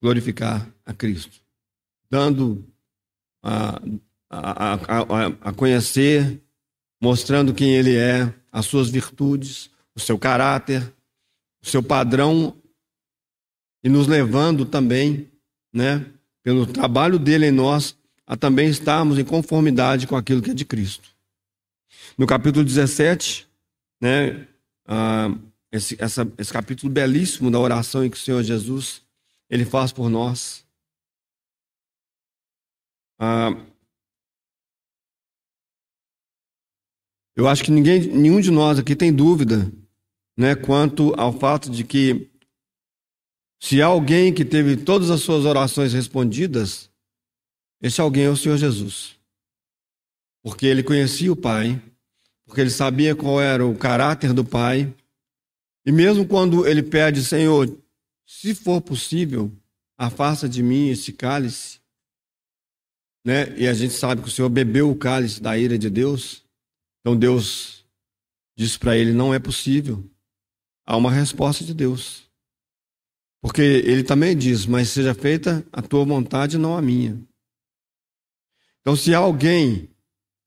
[0.00, 1.40] Glorificar a Cristo.
[2.08, 2.64] Dando
[3.42, 3.80] a,
[4.30, 6.40] a, a, a conhecer,
[7.00, 10.82] mostrando quem Ele é, as suas virtudes, o seu caráter,
[11.60, 12.56] o seu padrão
[13.82, 15.30] e nos levando também,
[15.72, 16.06] né,
[16.42, 20.64] pelo trabalho dele em nós, a também estarmos em conformidade com aquilo que é de
[20.64, 21.08] Cristo.
[22.16, 23.45] No capítulo 17,
[24.00, 24.46] né,
[24.86, 25.28] ah,
[25.72, 29.02] esse, essa, esse capítulo belíssimo da oração em que o Senhor Jesus
[29.48, 30.66] ele faz por nós.
[33.18, 33.50] Ah,
[37.34, 39.70] eu acho que ninguém, nenhum de nós aqui tem dúvida
[40.36, 42.30] né, quanto ao fato de que
[43.60, 46.90] se há alguém que teve todas as suas orações respondidas,
[47.80, 49.18] esse alguém é o Senhor Jesus.
[50.42, 51.82] Porque ele conhecia o Pai,
[52.46, 54.94] porque ele sabia qual era o caráter do Pai,
[55.84, 57.68] e mesmo quando ele pede, Senhor,
[58.26, 59.52] se for possível,
[59.98, 61.80] afasta de mim esse cálice,
[63.24, 63.56] né?
[63.58, 66.44] E a gente sabe que o Senhor bebeu o cálice da ira de Deus.
[67.00, 67.84] Então Deus
[68.56, 70.08] disse para ele: não é possível.
[70.86, 72.26] Há uma resposta de Deus.
[73.40, 77.20] Porque ele também diz: Mas seja feita a tua vontade, não a minha.
[78.80, 79.88] Então, se há alguém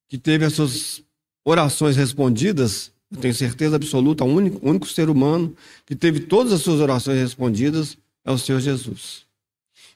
[0.08, 1.04] que teve as suas
[1.44, 6.62] orações respondidas, eu tenho certeza absoluta, o único, único ser humano que teve todas as
[6.62, 9.26] suas orações respondidas é o Senhor Jesus.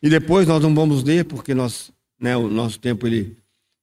[0.01, 3.37] E depois nós não vamos ler, porque nós, né, o nosso tempo ele,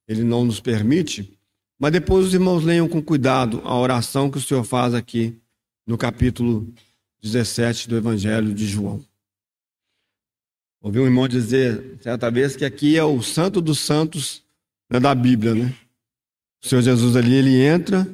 [0.07, 1.33] ele não nos permite,
[1.79, 5.35] mas depois os irmãos leiam com cuidado a oração que o Senhor faz aqui
[5.87, 6.69] no capítulo
[7.23, 9.03] 17 do Evangelho de João.
[10.83, 14.43] Ouvi um irmão dizer certa vez que aqui é o santo dos santos
[14.91, 15.75] né, da Bíblia, né?
[16.63, 18.07] O Senhor Jesus ali, ele entra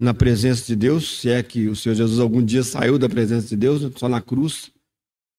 [0.00, 3.48] na presença de Deus, se é que o Senhor Jesus algum dia saiu da presença
[3.48, 4.70] de Deus, só na cruz,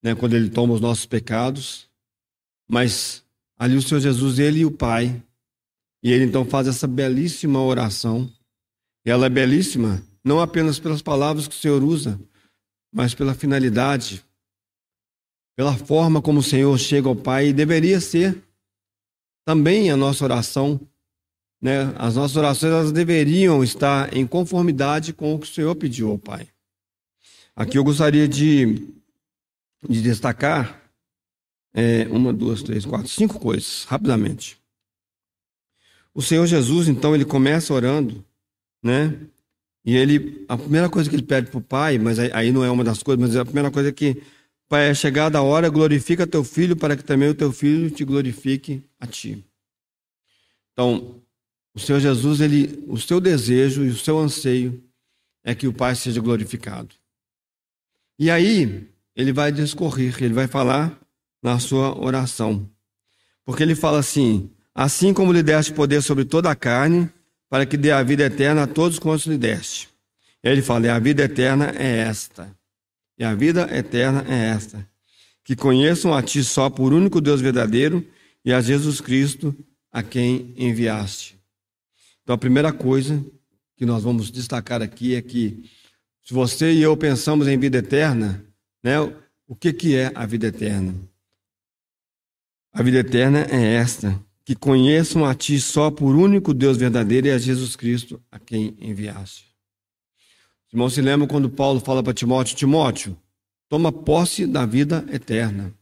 [0.03, 1.87] né, quando ele toma os nossos pecados.
[2.69, 3.23] Mas
[3.57, 5.21] ali o Senhor Jesus, ele e o Pai,
[6.03, 8.31] e ele então faz essa belíssima oração.
[9.05, 12.19] Ela é belíssima não apenas pelas palavras que o Senhor usa,
[12.93, 14.23] mas pela finalidade,
[15.55, 18.43] pela forma como o Senhor chega ao Pai, e deveria ser
[19.45, 20.79] também a nossa oração.
[21.61, 21.93] Né?
[21.97, 26.17] As nossas orações elas deveriam estar em conformidade com o que o Senhor pediu ao
[26.17, 26.47] Pai.
[27.55, 28.87] Aqui eu gostaria de,
[29.89, 30.81] de destacar
[31.73, 34.59] é, uma, duas, três, quatro, cinco coisas, rapidamente.
[36.13, 38.25] O Senhor Jesus, então, ele começa orando,
[38.81, 39.15] né?
[39.85, 42.69] E ele, a primeira coisa que ele pede para o pai, mas aí não é
[42.69, 44.21] uma das coisas, mas a primeira coisa é que,
[44.67, 48.03] pai, é chegada a hora, glorifica teu filho, para que também o teu filho te
[48.03, 49.45] glorifique a ti.
[50.73, 51.21] Então,
[51.77, 54.83] o Senhor Jesus, ele, o seu desejo e o seu anseio
[55.43, 56.95] é que o pai seja glorificado.
[58.17, 60.99] E aí, ele vai discorrer, ele vai falar
[61.41, 62.67] na sua oração.
[63.45, 67.11] Porque ele fala assim: Assim como lhe deste poder sobre toda a carne,
[67.47, 69.87] para que dê a vida eterna a todos quantos lhe deste.
[70.41, 72.51] Ele fala: e a vida eterna é esta.
[73.19, 74.83] E a vida eterna é esta:
[75.43, 78.03] que conheçam a ti só por único Deus verdadeiro
[78.43, 79.55] e a Jesus Cristo,
[79.91, 81.36] a quem enviaste.
[82.27, 83.25] Então, a primeira coisa
[83.77, 85.63] que nós vamos destacar aqui é que,
[86.21, 88.45] se você e eu pensamos em vida eterna,
[88.83, 88.99] né,
[89.47, 90.93] o que, que é a vida eterna?
[92.73, 97.31] A vida eterna é esta: que conheçam a ti só por único Deus verdadeiro e
[97.31, 99.45] a Jesus Cristo a quem enviaste.
[100.69, 103.17] Irmão, se lembra quando Paulo fala para Timóteo: Timóteo,
[103.69, 105.73] toma posse da vida eterna.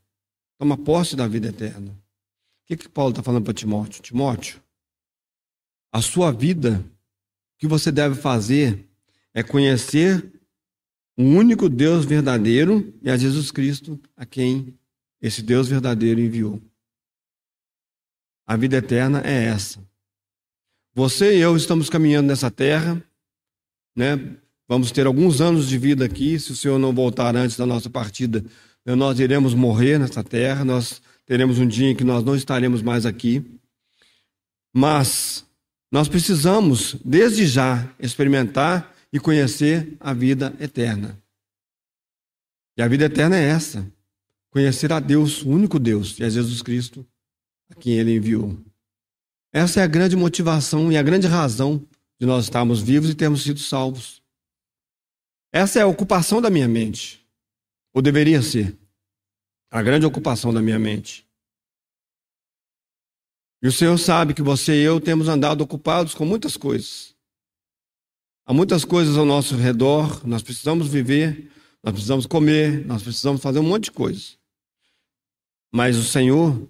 [0.60, 1.90] Toma posse da vida eterna.
[1.90, 4.00] O que, que Paulo está falando para Timóteo?
[4.04, 4.62] Timóteo,
[5.96, 6.86] a sua vida,
[7.56, 8.86] o que você deve fazer
[9.34, 10.30] é conhecer
[11.18, 14.78] o único Deus verdadeiro e a Jesus Cristo a quem
[15.22, 16.62] esse Deus verdadeiro enviou.
[18.46, 19.80] A vida eterna é essa.
[20.94, 23.02] Você e eu estamos caminhando nessa terra,
[23.96, 24.18] né?
[24.68, 27.90] Vamos ter alguns anos de vida aqui, se o Senhor não voltar antes da nossa
[27.90, 28.44] partida,
[28.86, 33.06] nós iremos morrer nessa terra, nós teremos um dia em que nós não estaremos mais
[33.06, 33.42] aqui.
[34.74, 35.46] Mas
[35.92, 41.22] nós precisamos, desde já, experimentar e conhecer a vida eterna.
[42.78, 43.86] E a vida eterna é essa:
[44.50, 47.06] conhecer a Deus, o único Deus, e a Jesus Cristo,
[47.70, 48.58] a quem ele enviou.
[49.54, 51.82] Essa é a grande motivação e a grande razão
[52.20, 54.22] de nós estarmos vivos e termos sido salvos.
[55.52, 57.26] Essa é a ocupação da minha mente.
[57.94, 58.78] Ou deveria ser.
[59.72, 61.26] A grande ocupação da minha mente.
[63.66, 67.16] E o Senhor sabe que você e eu temos andado ocupados com muitas coisas.
[68.46, 71.50] Há muitas coisas ao nosso redor, nós precisamos viver,
[71.84, 74.38] nós precisamos comer, nós precisamos fazer um monte de coisas.
[75.74, 76.70] Mas o Senhor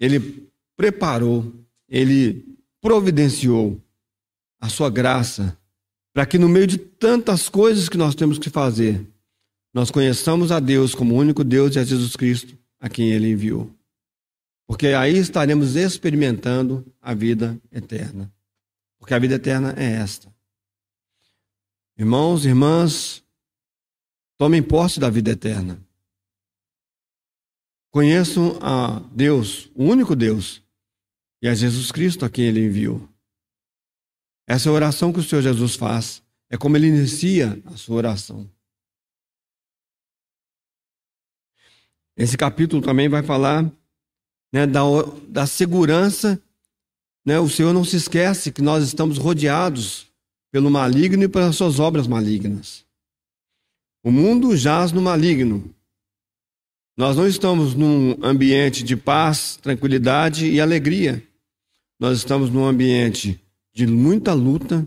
[0.00, 1.54] ele preparou,
[1.88, 3.80] ele providenciou
[4.60, 5.56] a sua graça
[6.12, 9.06] para que no meio de tantas coisas que nós temos que fazer,
[9.72, 13.30] nós conheçamos a Deus como o único Deus e a Jesus Cristo a quem ele
[13.30, 13.72] enviou.
[14.70, 18.32] Porque aí estaremos experimentando a vida eterna.
[19.00, 20.32] Porque a vida eterna é esta.
[21.98, 23.24] Irmãos, irmãs,
[24.38, 25.84] tomem posse da vida eterna.
[27.90, 30.62] Conheçam a Deus, o único Deus,
[31.42, 33.08] e a Jesus Cristo a quem ele enviou.
[34.46, 38.48] Essa é oração que o Senhor Jesus faz, é como ele inicia a sua oração.
[42.16, 43.68] Esse capítulo também vai falar
[44.52, 44.80] né, da,
[45.28, 46.40] da segurança.
[47.24, 47.38] Né?
[47.38, 50.06] O Senhor não se esquece que nós estamos rodeados
[50.50, 52.84] pelo maligno e pelas suas obras malignas.
[54.02, 55.72] O mundo jaz no maligno,
[56.96, 61.26] nós não estamos num ambiente de paz, tranquilidade e alegria.
[61.98, 63.40] Nós estamos num ambiente
[63.72, 64.86] de muita luta,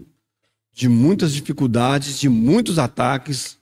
[0.71, 3.57] de muitas dificuldades, de muitos ataques.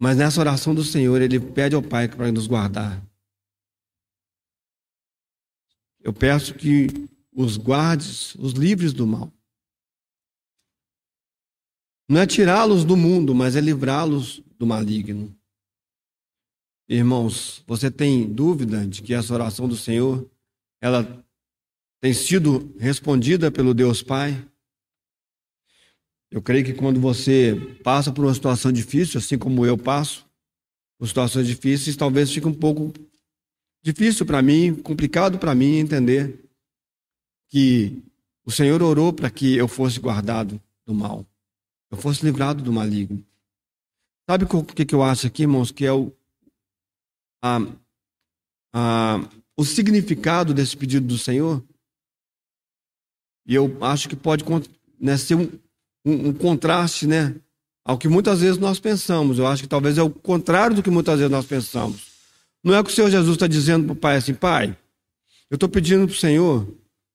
[0.00, 3.00] Mas nessa oração do Senhor, ele pede ao Pai para nos guardar.
[6.02, 6.88] Eu peço que
[7.32, 9.32] os guardes, os livres do mal.
[12.08, 15.34] Não é tirá-los do mundo, mas é livrá-los do maligno.
[16.88, 20.28] Irmãos, você tem dúvida de que essa oração do Senhor,
[20.80, 21.24] ela
[22.00, 24.46] tem sido respondida pelo Deus Pai?
[26.30, 30.26] Eu creio que quando você passa por uma situação difícil, assim como eu passo,
[30.98, 32.92] com situações difíceis, talvez fique um pouco
[33.82, 36.42] difícil para mim, complicado para mim entender
[37.50, 38.02] que
[38.44, 41.26] o Senhor orou para que eu fosse guardado do mal,
[41.90, 43.24] eu fosse livrado do maligno.
[44.28, 45.70] Sabe o que, que eu acho aqui, irmãos?
[45.70, 46.12] Que é o,
[47.42, 47.58] a,
[48.72, 51.62] a, o significado desse pedido do Senhor?
[53.44, 54.44] E eu acho que pode
[54.98, 55.50] né, ser um,
[56.04, 57.34] um, um contraste né,
[57.84, 59.38] ao que muitas vezes nós pensamos.
[59.38, 62.11] Eu acho que talvez é o contrário do que muitas vezes nós pensamos.
[62.62, 64.76] Não é que o Senhor Jesus está dizendo para o pai assim, pai,
[65.50, 66.66] eu estou pedindo para o Senhor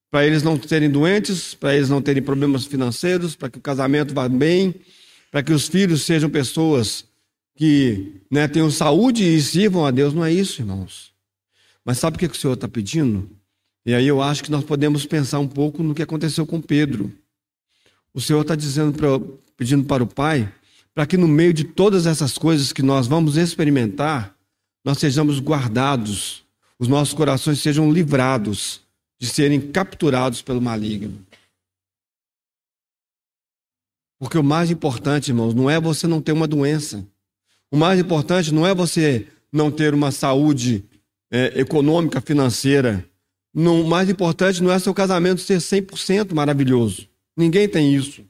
[0.10, 4.14] para eles não serem doentes, para eles não terem problemas financeiros, para que o casamento
[4.14, 4.74] vá bem,
[5.32, 7.06] para que os filhos sejam pessoas
[7.56, 10.14] que né, tenham saúde e sirvam a Deus.
[10.14, 11.12] Não é isso, irmãos.
[11.84, 13.30] Mas sabe o que o Senhor está pedindo?
[13.86, 17.12] E aí eu acho que nós podemos pensar um pouco no que aconteceu com Pedro.
[18.14, 19.20] O Senhor está dizendo para,
[19.58, 20.52] pedindo para o Pai
[20.94, 24.36] para que no meio de todas essas coisas que nós vamos experimentar,
[24.88, 26.46] nós sejamos guardados,
[26.80, 28.80] os nossos corações sejam livrados
[29.20, 31.28] de serem capturados pelo maligno.
[34.18, 37.06] Porque o mais importante, irmãos, não é você não ter uma doença.
[37.70, 40.86] O mais importante não é você não ter uma saúde
[41.30, 43.06] é, econômica, financeira.
[43.54, 47.10] Não, o mais importante não é seu casamento ser 100% maravilhoso.
[47.36, 48.24] Ninguém tem isso.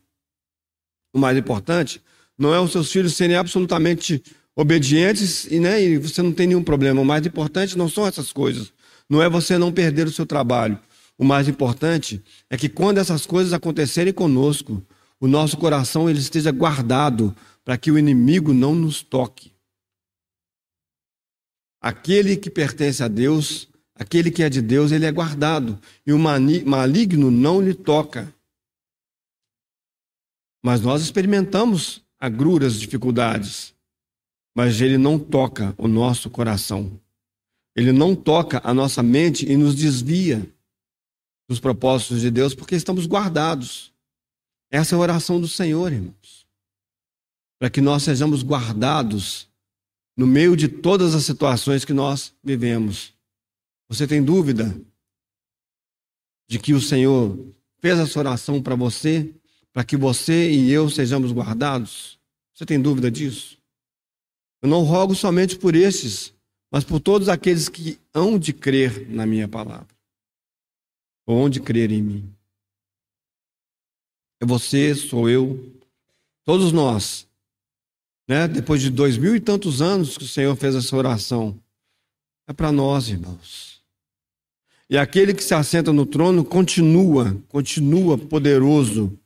[1.14, 2.02] O mais importante
[2.36, 4.24] não é os seus filhos serem absolutamente
[4.58, 7.00] obedientes e, né, e você não tem nenhum problema.
[7.00, 8.74] O mais importante não são essas coisas.
[9.08, 10.80] Não é você não perder o seu trabalho.
[11.16, 14.84] O mais importante é que quando essas coisas acontecerem conosco,
[15.20, 19.52] o nosso coração ele esteja guardado para que o inimigo não nos toque.
[21.80, 26.18] Aquele que pertence a Deus, aquele que é de Deus, ele é guardado e o
[26.20, 28.34] maligno não lhe toca.
[30.64, 33.77] Mas nós experimentamos agruras, dificuldades,
[34.58, 37.00] mas ele não toca o nosso coração.
[37.76, 40.52] Ele não toca a nossa mente e nos desvia
[41.48, 43.94] dos propósitos de Deus, porque estamos guardados.
[44.72, 46.48] Essa é a oração do Senhor, irmãos.
[47.60, 49.48] Para que nós sejamos guardados
[50.18, 53.14] no meio de todas as situações que nós vivemos.
[53.88, 54.76] Você tem dúvida
[56.50, 57.38] de que o Senhor
[57.78, 59.32] fez essa oração para você,
[59.72, 62.20] para que você e eu sejamos guardados?
[62.56, 63.57] Você tem dúvida disso?
[64.62, 66.36] Eu não rogo somente por estes
[66.72, 69.88] mas por todos aqueles que hão de crer na minha palavra,
[71.26, 72.34] ou hão de crer em mim.
[74.42, 75.74] É você, sou eu,
[76.44, 77.28] todos nós.
[78.28, 78.48] Né?
[78.48, 81.58] Depois de dois mil e tantos anos que o Senhor fez essa oração,
[82.46, 83.82] é para nós, irmãos.
[84.90, 89.18] E aquele que se assenta no trono continua, continua poderoso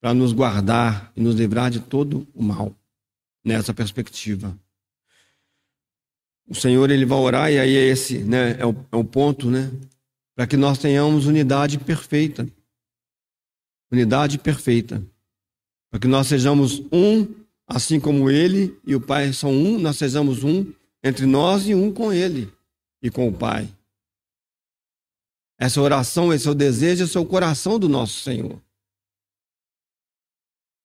[0.00, 2.74] para nos guardar e nos livrar de todo o mal,
[3.44, 4.58] nessa perspectiva
[6.48, 9.50] o Senhor ele vai orar, e aí é esse né, é, o, é o ponto,
[9.50, 9.70] né?
[10.34, 12.48] Para que nós tenhamos unidade perfeita.
[13.92, 15.04] Unidade perfeita.
[15.90, 17.26] Para que nós sejamos um,
[17.66, 20.72] assim como Ele e o Pai são um, nós sejamos um
[21.02, 22.52] entre nós e um com Ele
[23.02, 23.68] e com o Pai.
[25.58, 28.52] Essa oração, esse é o desejo, esse é o coração do nosso Senhor.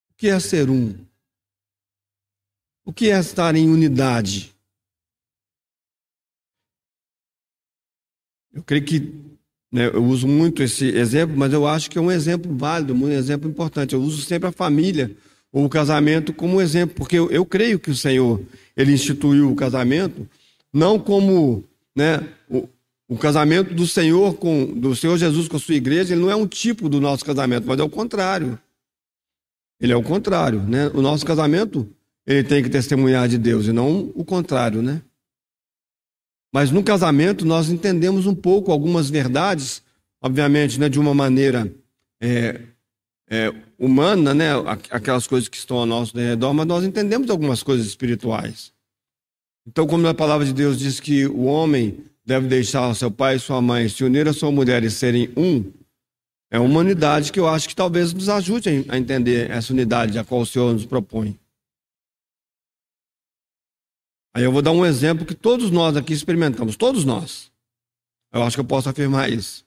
[0.09, 0.97] O que é ser um?
[2.85, 4.52] O que é estar em unidade?
[8.53, 9.13] Eu creio que
[9.71, 13.09] né, eu uso muito esse exemplo, mas eu acho que é um exemplo válido, um
[13.09, 13.93] exemplo importante.
[13.93, 15.11] Eu uso sempre a família
[15.51, 18.41] ou o casamento como exemplo, porque eu, eu creio que o Senhor
[18.75, 20.27] ele instituiu o casamento
[20.73, 21.63] não como
[21.95, 22.67] né, o,
[23.07, 26.35] o casamento do Senhor com do Senhor Jesus com a sua igreja, ele não é
[26.35, 28.57] um tipo do nosso casamento, mas é o contrário.
[29.79, 30.89] Ele é o contrário, né?
[30.93, 31.87] O nosso casamento
[32.25, 35.01] ele tem que testemunhar de Deus e não o contrário, né?
[36.53, 39.81] Mas no casamento nós entendemos um pouco algumas verdades,
[40.21, 41.73] obviamente, né, de uma maneira
[42.21, 42.61] é,
[43.27, 44.51] é, humana, né,
[44.91, 48.71] aquelas coisas que estão ao nosso redor, mas nós entendemos algumas coisas espirituais.
[49.65, 53.39] Então, como a palavra de Deus diz que o homem deve deixar seu pai e
[53.39, 55.63] sua mãe, se unir a sua mulher e serem um,
[56.51, 60.23] é uma unidade que eu acho que talvez nos ajude a entender essa unidade a
[60.23, 61.35] qual o Senhor nos propõe.
[64.33, 67.51] Aí eu vou dar um exemplo que todos nós aqui experimentamos, todos nós.
[68.31, 69.63] Eu acho que eu posso afirmar isso.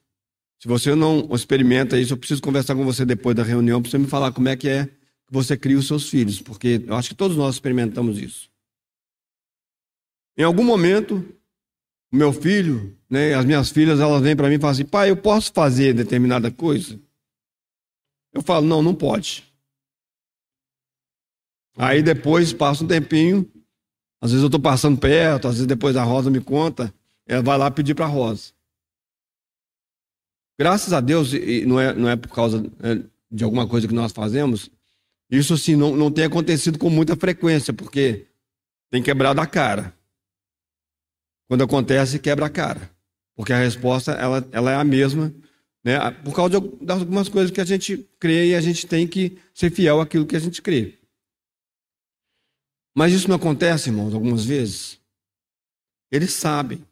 [0.58, 3.98] Se você não experimenta isso, eu preciso conversar com você depois da reunião para você
[3.98, 7.10] me falar como é que é que você cria os seus filhos, porque eu acho
[7.10, 8.50] que todos nós experimentamos isso.
[10.36, 11.24] Em algum momento,
[12.12, 15.10] o meu filho, né, as minhas filhas, elas vêm para mim e falam assim: pai,
[15.10, 16.98] eu posso fazer determinada coisa?
[18.32, 19.44] Eu falo: não, não pode.
[21.76, 23.50] Aí depois passa um tempinho,
[24.26, 26.92] Às vezes eu estou passando perto, às vezes depois a Rosa me conta,
[27.28, 28.52] ela vai lá pedir para a Rosa.
[30.58, 31.30] Graças a Deus,
[31.64, 34.68] não é, não é por causa é, de alguma coisa que nós fazemos,
[35.30, 38.26] isso assim não, não tem acontecido com muita frequência, porque
[38.90, 39.94] tem quebrado a cara.
[41.46, 42.90] Quando acontece, quebra a cara.
[43.36, 45.32] Porque a resposta ela, ela é a mesma,
[45.84, 46.10] né?
[46.24, 49.70] por causa de algumas coisas que a gente crê e a gente tem que ser
[49.70, 50.98] fiel àquilo que a gente crê.
[52.96, 54.98] Mas isso não acontece, irmãos, algumas vezes.
[56.10, 56.82] Eles sabem.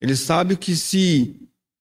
[0.00, 1.36] Eles sabem que se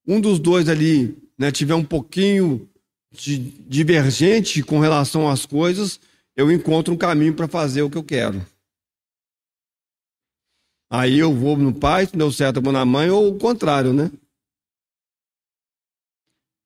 [0.06, 2.70] um dos dois ali né, tiver um pouquinho
[3.14, 6.02] de divergente com relação às coisas,
[6.36, 8.46] eu encontro um caminho para fazer o que eu quero.
[10.90, 13.94] Aí eu vou no pai, se deu certo, eu vou na mãe, ou o contrário,
[13.94, 14.12] né?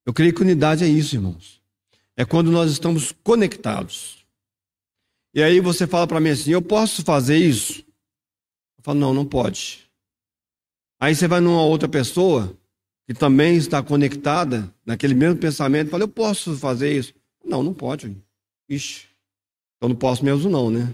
[0.07, 1.61] Eu creio que unidade é isso, irmãos.
[2.17, 4.18] É quando nós estamos conectados.
[5.33, 7.79] E aí você fala para mim assim: eu posso fazer isso?
[8.77, 9.89] Eu falo: não, não pode.
[10.99, 12.57] Aí você vai numa outra pessoa
[13.07, 17.13] que também está conectada naquele mesmo pensamento e fala: eu posso fazer isso?
[17.45, 18.15] Não, não pode.
[18.67, 19.07] Ixi,
[19.81, 20.93] eu não posso mesmo, não, né?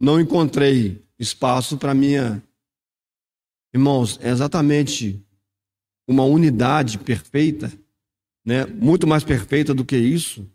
[0.00, 2.42] Não encontrei espaço para minha.
[3.72, 5.22] Irmãos, é exatamente
[6.08, 7.72] uma unidade perfeita,
[8.44, 8.64] né?
[8.64, 10.48] muito mais perfeita do que isso,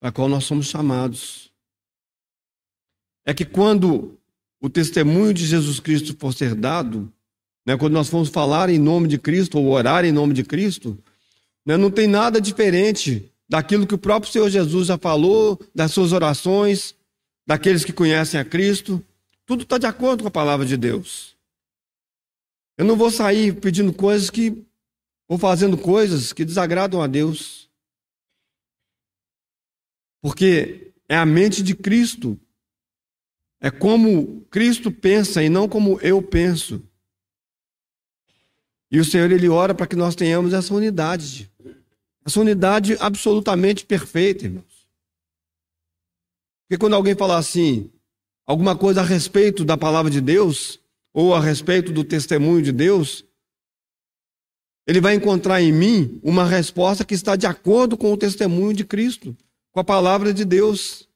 [0.00, 1.53] para a qual nós somos chamados
[3.24, 4.18] é que quando
[4.60, 7.12] o testemunho de Jesus Cristo for ser dado,
[7.66, 10.98] né, quando nós formos falar em nome de Cristo ou orar em nome de Cristo,
[11.64, 16.12] né, não tem nada diferente daquilo que o próprio Senhor Jesus já falou, das suas
[16.12, 16.94] orações,
[17.46, 19.04] daqueles que conhecem a Cristo.
[19.46, 21.34] Tudo está de acordo com a palavra de Deus.
[22.76, 24.64] Eu não vou sair pedindo coisas que,
[25.28, 27.68] ou fazendo coisas que desagradam a Deus.
[30.20, 32.38] Porque é a mente de Cristo
[33.64, 36.82] é como Cristo pensa e não como eu penso.
[38.90, 41.50] E o Senhor, Ele ora para que nós tenhamos essa unidade.
[42.26, 44.86] Essa unidade absolutamente perfeita, irmãos.
[46.62, 47.90] Porque quando alguém falar assim,
[48.46, 50.78] alguma coisa a respeito da palavra de Deus,
[51.14, 53.24] ou a respeito do testemunho de Deus,
[54.86, 58.84] ele vai encontrar em mim uma resposta que está de acordo com o testemunho de
[58.84, 59.34] Cristo,
[59.72, 61.08] com a palavra de Deus.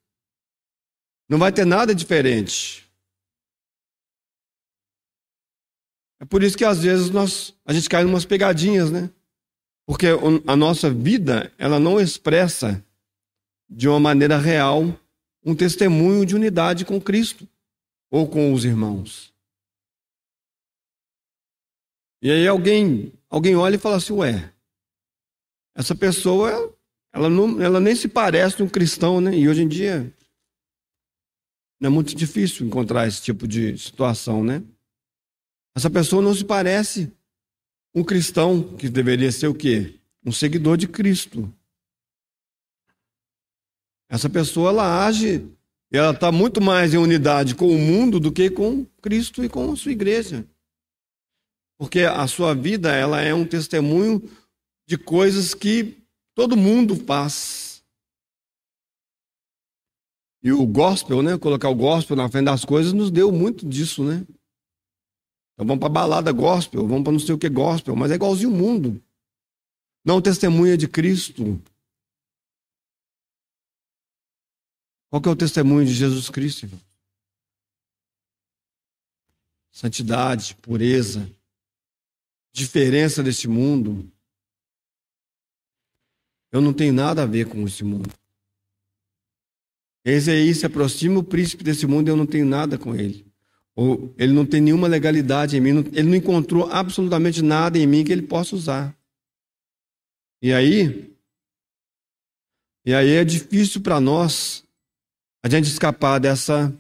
[1.29, 2.89] Não vai ter nada diferente.
[6.20, 9.11] É por isso que às vezes nós, a gente cai em umas pegadinhas, né?
[9.87, 10.07] Porque
[10.47, 12.85] a nossa vida, ela não expressa
[13.68, 14.99] de uma maneira real
[15.45, 17.49] um testemunho de unidade com Cristo
[18.11, 19.33] ou com os irmãos.
[22.20, 24.53] E aí alguém, alguém olha e fala assim, ué,
[25.74, 26.76] essa pessoa,
[27.12, 29.35] ela, não, ela nem se parece um cristão, né?
[29.37, 30.12] E hoje em dia
[31.81, 34.62] não é muito difícil encontrar esse tipo de situação, né?
[35.74, 37.12] Essa pessoa não se parece
[37.95, 39.95] um cristão que deveria ser o quê?
[40.24, 41.53] Um seguidor de Cristo.
[44.09, 45.47] Essa pessoa ela age,
[45.93, 49.70] ela está muito mais em unidade com o mundo do que com Cristo e com
[49.70, 50.45] a sua igreja.
[51.79, 54.29] Porque a sua vida ela é um testemunho
[54.87, 55.99] de coisas que
[56.35, 57.68] todo mundo faz.
[60.43, 61.36] E o gospel, né?
[61.36, 64.24] Colocar o gospel na frente das coisas nos deu muito disso, né?
[65.55, 68.51] Então vamos para balada gospel, vamos para não sei o que gospel, mas é igualzinho
[68.51, 69.03] o mundo.
[70.05, 71.61] Não testemunha de Cristo.
[75.11, 76.66] Qual que é o testemunho de Jesus Cristo?
[76.66, 76.80] Irmão?
[79.72, 81.30] Santidade, pureza,
[82.53, 84.11] diferença desse mundo.
[86.51, 88.12] Eu não tenho nada a ver com esse mundo.
[90.11, 93.27] Esse aí se aproxima o príncipe desse mundo e eu não tenho nada com ele.
[93.77, 98.03] Ou ele não tem nenhuma legalidade em mim, ele não encontrou absolutamente nada em mim
[98.05, 98.97] que ele possa usar.
[100.41, 101.15] E aí,
[102.87, 104.65] e aí é difícil para nós
[105.43, 106.75] a gente escapar dessa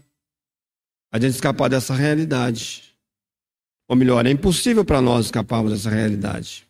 [1.12, 2.96] a gente escapar dessa realidade.
[3.88, 6.66] Ou melhor, é impossível para nós escaparmos dessa realidade.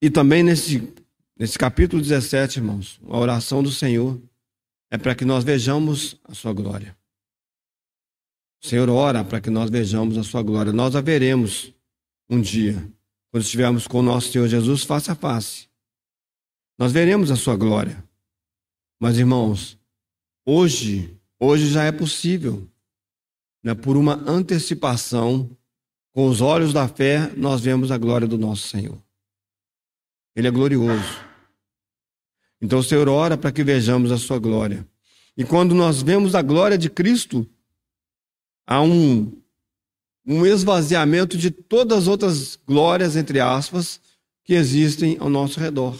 [0.00, 0.80] E também nesse
[1.36, 4.22] Nesse capítulo 17, irmãos, a oração do Senhor
[4.88, 6.96] é para que nós vejamos a sua glória.
[8.62, 10.72] O Senhor ora para que nós vejamos a sua glória.
[10.72, 11.74] Nós a veremos
[12.30, 12.74] um dia,
[13.30, 15.68] quando estivermos com o nosso Senhor Jesus face a face.
[16.78, 18.02] Nós veremos a sua glória.
[19.00, 19.76] Mas, irmãos,
[20.46, 22.66] hoje, hoje já é possível,
[23.62, 25.50] né, por uma antecipação,
[26.12, 29.03] com os olhos da fé, nós vemos a glória do nosso Senhor.
[30.34, 31.20] Ele é glorioso.
[32.60, 34.86] Então o Senhor ora para que vejamos a sua glória.
[35.36, 37.46] E quando nós vemos a glória de Cristo,
[38.66, 39.32] há um,
[40.26, 44.00] um esvaziamento de todas as outras glórias, entre aspas,
[44.44, 45.96] que existem ao nosso redor.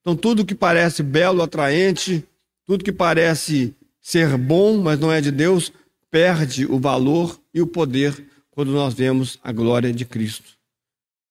[0.00, 2.22] Então, tudo que parece belo, atraente,
[2.66, 5.72] tudo que parece ser bom, mas não é de Deus,
[6.10, 10.58] perde o valor e o poder quando nós vemos a glória de Cristo.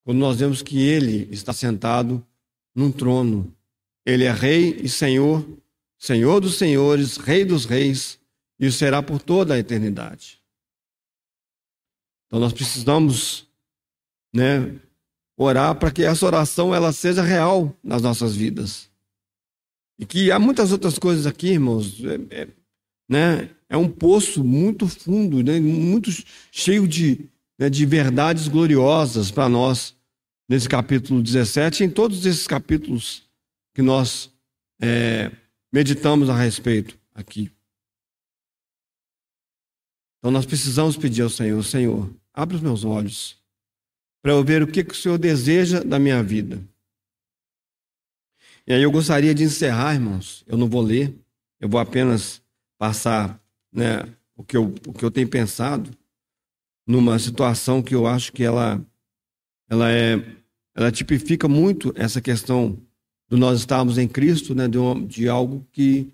[0.04, 2.26] Quando nós vemos que Ele está sentado
[2.76, 3.54] num trono.
[4.06, 5.46] Ele é Rei e Senhor,
[5.98, 8.20] Senhor dos Senhores, Rei dos Reis,
[8.60, 10.42] e será por toda a eternidade.
[12.28, 13.48] Então nós precisamos,
[14.34, 14.76] né,
[15.38, 18.90] orar para que essa oração ela seja real nas nossas vidas.
[20.00, 22.48] E que há muitas outras coisas aqui, irmãos, é, é,
[23.08, 26.10] né, é um poço muito fundo, né, muito
[26.52, 27.30] cheio de,
[27.64, 29.96] né, de verdades gloriosas para nós
[30.50, 33.24] nesse capítulo 17 e em todos esses capítulos
[33.74, 34.30] que nós
[34.82, 35.32] é,
[35.72, 37.50] meditamos a respeito aqui.
[40.20, 43.42] Então nós precisamos pedir ao Senhor, Senhor, abre os meus olhos
[44.22, 46.62] para eu ver o que, que o Senhor deseja da minha vida.
[48.68, 50.44] E aí eu gostaria de encerrar, irmãos.
[50.48, 51.16] Eu não vou ler,
[51.62, 52.42] eu vou apenas
[52.78, 53.42] passar
[53.72, 54.04] né,
[54.36, 55.90] o, que eu, o que eu tenho pensado
[56.86, 58.84] numa situação que eu acho que ela,
[59.70, 60.24] ela, é,
[60.76, 62.78] ela tipifica muito essa questão
[63.30, 66.14] do nós estarmos em Cristo, né, de, um, de algo que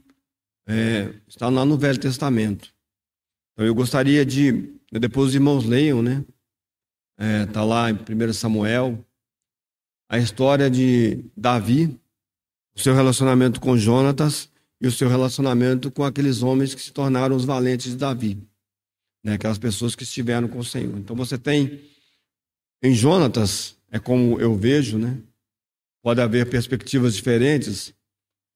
[0.68, 2.74] é, está lá no Velho Testamento.
[3.54, 6.24] Então eu gostaria de, depois os irmãos leiam, né?
[7.46, 9.04] Está é, lá em 1 Samuel,
[10.08, 12.00] a história de Davi,
[12.74, 14.50] o seu relacionamento com Jonatas
[14.80, 18.42] e o seu relacionamento com aqueles homens que se tornaram os valentes de Davi,
[19.24, 19.34] né?
[19.34, 20.98] aquelas pessoas que estiveram com o Senhor.
[20.98, 21.82] Então você tem
[22.82, 25.22] em Jonatas, é como eu vejo, né?
[26.02, 27.94] Pode haver perspectivas diferentes,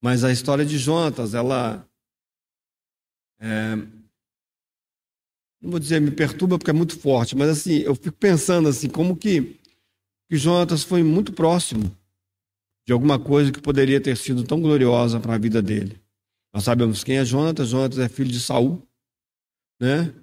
[0.01, 1.85] mas a história de Jonatas, ela
[3.39, 3.75] é,
[5.61, 8.89] não vou dizer me perturba porque é muito forte, mas assim, eu fico pensando assim,
[8.89, 9.59] como que,
[10.29, 11.95] que Jonatas foi muito próximo
[12.85, 16.01] de alguma coisa que poderia ter sido tão gloriosa para a vida dele.
[16.53, 18.85] Nós sabemos quem é Jonatas, Jonatas é filho de Saul,
[19.79, 20.13] né?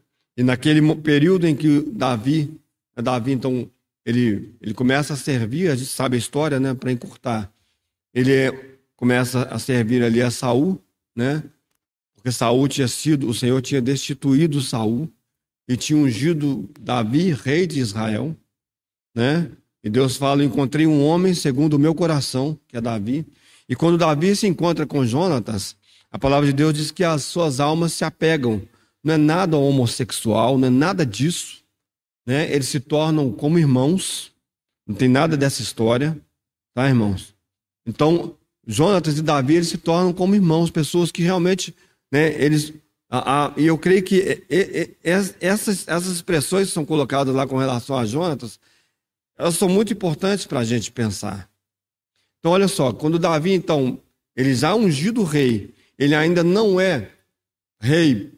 [0.40, 2.50] E naquele período em que Davi,
[2.96, 3.70] Davi então
[4.06, 7.52] ele, ele começa a servir, a gente sabe a história, né, para encurtar.
[8.14, 10.82] Ele é, começa a servir ali a Saul,
[11.14, 11.44] né?
[12.14, 15.12] Porque Saul tinha sido, o Senhor tinha destituído Saul
[15.68, 18.34] e tinha ungido Davi, rei de Israel,
[19.14, 19.50] né?
[19.84, 23.26] E Deus fala: Encontrei um homem segundo o meu coração, que é Davi.
[23.68, 25.76] E quando Davi se encontra com Jonatas,
[26.10, 28.62] a palavra de Deus diz que as suas almas se apegam.
[29.02, 31.62] Não é nada homossexual, não é nada disso.
[32.26, 32.52] Né?
[32.52, 34.32] Eles se tornam como irmãos.
[34.86, 36.20] Não tem nada dessa história,
[36.74, 37.34] tá, irmãos?
[37.86, 38.36] Então,
[38.66, 41.74] Jonatas e Davi eles se tornam como irmãos, pessoas que realmente,
[42.12, 42.74] né, eles
[43.12, 44.46] ah, ah, e eu creio que
[45.02, 48.60] essas, essas expressões que são colocadas lá com relação a Jonatas,
[49.36, 51.50] elas são muito importantes para a gente pensar.
[52.38, 54.00] Então, olha só, quando Davi, então,
[54.36, 57.10] ele já ungido rei, ele ainda não é
[57.80, 58.32] rei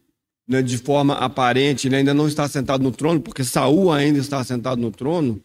[0.52, 4.44] né, de forma aparente, ele ainda não está sentado no trono, porque Saul ainda está
[4.44, 5.42] sentado no trono,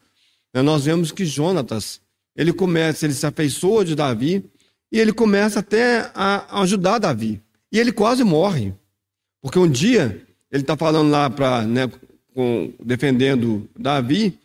[0.53, 2.01] né, nós vemos que Jonatas,
[2.36, 4.43] ele começa, ele se afeiçoa de Davi,
[4.91, 7.41] e ele começa até a ajudar Davi.
[7.72, 8.74] E ele quase morre.
[9.41, 11.91] Porque um dia ele está falando lá para né,
[12.84, 14.38] defendendo Davi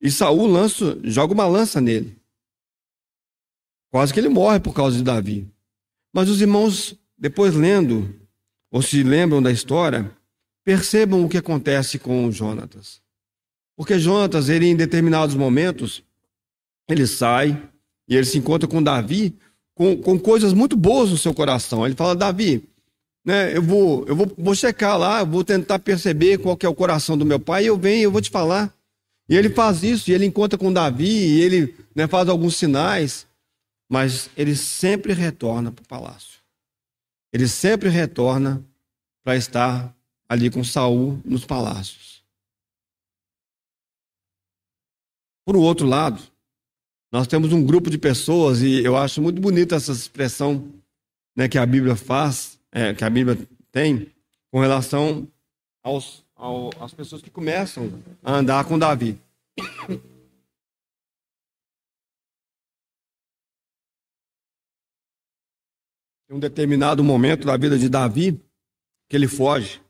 [0.00, 2.16] e Saul lança, joga uma lança nele.
[3.90, 5.46] Quase que ele morre por causa de Davi.
[6.12, 8.14] Mas os irmãos, depois lendo,
[8.74, 10.10] ou se lembram da história,
[10.64, 13.00] percebam o que acontece com Jonatas.
[13.76, 16.02] Porque Jonatas, ele em determinados momentos,
[16.88, 17.62] ele sai
[18.08, 19.32] e ele se encontra com Davi
[19.76, 21.86] com, com coisas muito boas no seu coração.
[21.86, 22.68] Ele fala, Davi,
[23.24, 26.74] né, eu, vou, eu vou, vou checar lá, vou tentar perceber qual que é o
[26.74, 28.74] coração do meu pai, e eu venho, eu vou te falar.
[29.28, 33.24] E ele faz isso, e ele encontra com Davi, e ele né, faz alguns sinais,
[33.88, 36.33] mas ele sempre retorna para o palácio.
[37.34, 38.64] Ele sempre retorna
[39.24, 39.92] para estar
[40.28, 42.22] ali com Saul nos palácios.
[45.44, 46.22] Por outro lado,
[47.10, 50.72] nós temos um grupo de pessoas, e eu acho muito bonita essa expressão
[51.34, 53.36] né, que a Bíblia faz, é, que a Bíblia
[53.72, 54.06] tem
[54.52, 55.26] com relação
[55.82, 59.18] aos, ao, às pessoas que começam a andar com Davi.
[66.26, 68.40] Tem um determinado momento da vida de Davi
[69.08, 69.80] que ele foge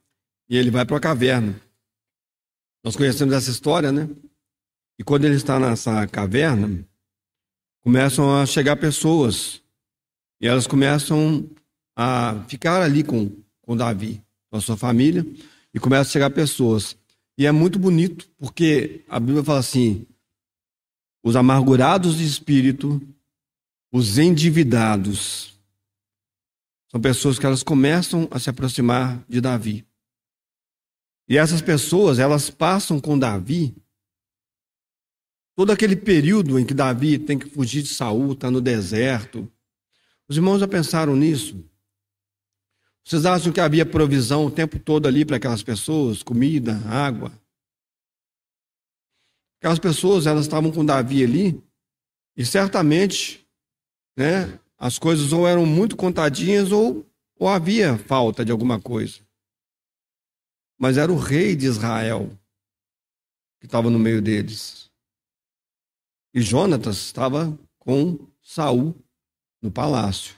[0.49, 1.61] e ele vai para a caverna.
[2.83, 4.09] Nós conhecemos essa história, né?
[4.99, 6.87] E quando ele está nessa caverna,
[7.83, 9.63] começam a chegar pessoas
[10.41, 11.49] e elas começam
[11.97, 13.31] a ficar ali com,
[13.63, 15.25] com Davi, com a sua família,
[15.73, 16.97] e começam a chegar pessoas.
[17.39, 20.07] E é muito bonito, porque a Bíblia fala assim:
[21.25, 23.01] os amargurados de espírito,
[23.93, 25.54] os endividados,
[26.95, 29.85] são pessoas que elas começam a se aproximar de Davi.
[31.29, 33.75] E essas pessoas, elas passam com Davi
[35.57, 39.51] todo aquele período em que Davi tem que fugir de Saul, está no deserto.
[40.29, 41.69] Os irmãos já pensaram nisso?
[43.05, 47.33] Vocês acham que havia provisão o tempo todo ali para aquelas pessoas, comida, água?
[49.59, 51.61] Aquelas pessoas, elas estavam com Davi ali
[52.37, 53.45] e certamente,
[54.17, 59.27] né, as coisas ou eram muito contadinhas ou, ou havia falta de alguma coisa.
[60.79, 62.29] Mas era o rei de Israel
[63.59, 64.91] que estava no meio deles.
[66.35, 68.95] E Jonatas estava com Saul
[69.63, 70.37] no palácio.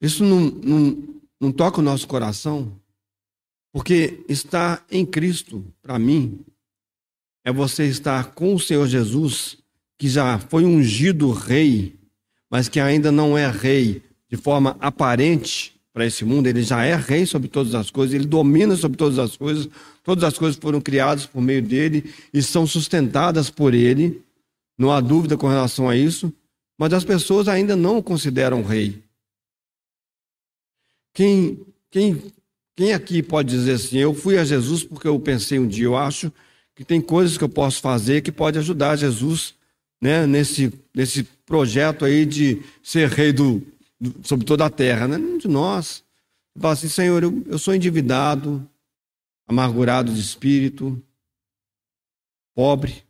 [0.00, 2.82] Isso não, não, não toca o nosso coração,
[3.72, 6.44] porque estar em Cristo, para mim,
[7.44, 9.59] é você estar com o Senhor Jesus,
[10.00, 11.94] que já foi ungido rei,
[12.50, 16.96] mas que ainda não é rei de forma aparente para esse mundo, ele já é
[16.96, 19.68] rei sobre todas as coisas, ele domina sobre todas as coisas,
[20.02, 24.22] todas as coisas foram criadas por meio dele e são sustentadas por ele,
[24.78, 26.32] não há dúvida com relação a isso,
[26.78, 29.02] mas as pessoas ainda não o consideram rei.
[31.12, 32.22] Quem, quem,
[32.74, 35.94] quem aqui pode dizer assim, eu fui a Jesus porque eu pensei um dia, eu
[35.94, 36.32] acho
[36.74, 39.59] que tem coisas que eu posso fazer que pode ajudar Jesus
[40.00, 43.60] né, nesse, nesse projeto aí de ser rei do,
[44.00, 45.38] do sobre toda a terra, né?
[45.38, 46.02] de nós.
[46.58, 48.66] Fala assim, Senhor, eu, eu sou endividado,
[49.46, 51.00] amargurado de espírito,
[52.54, 53.04] pobre.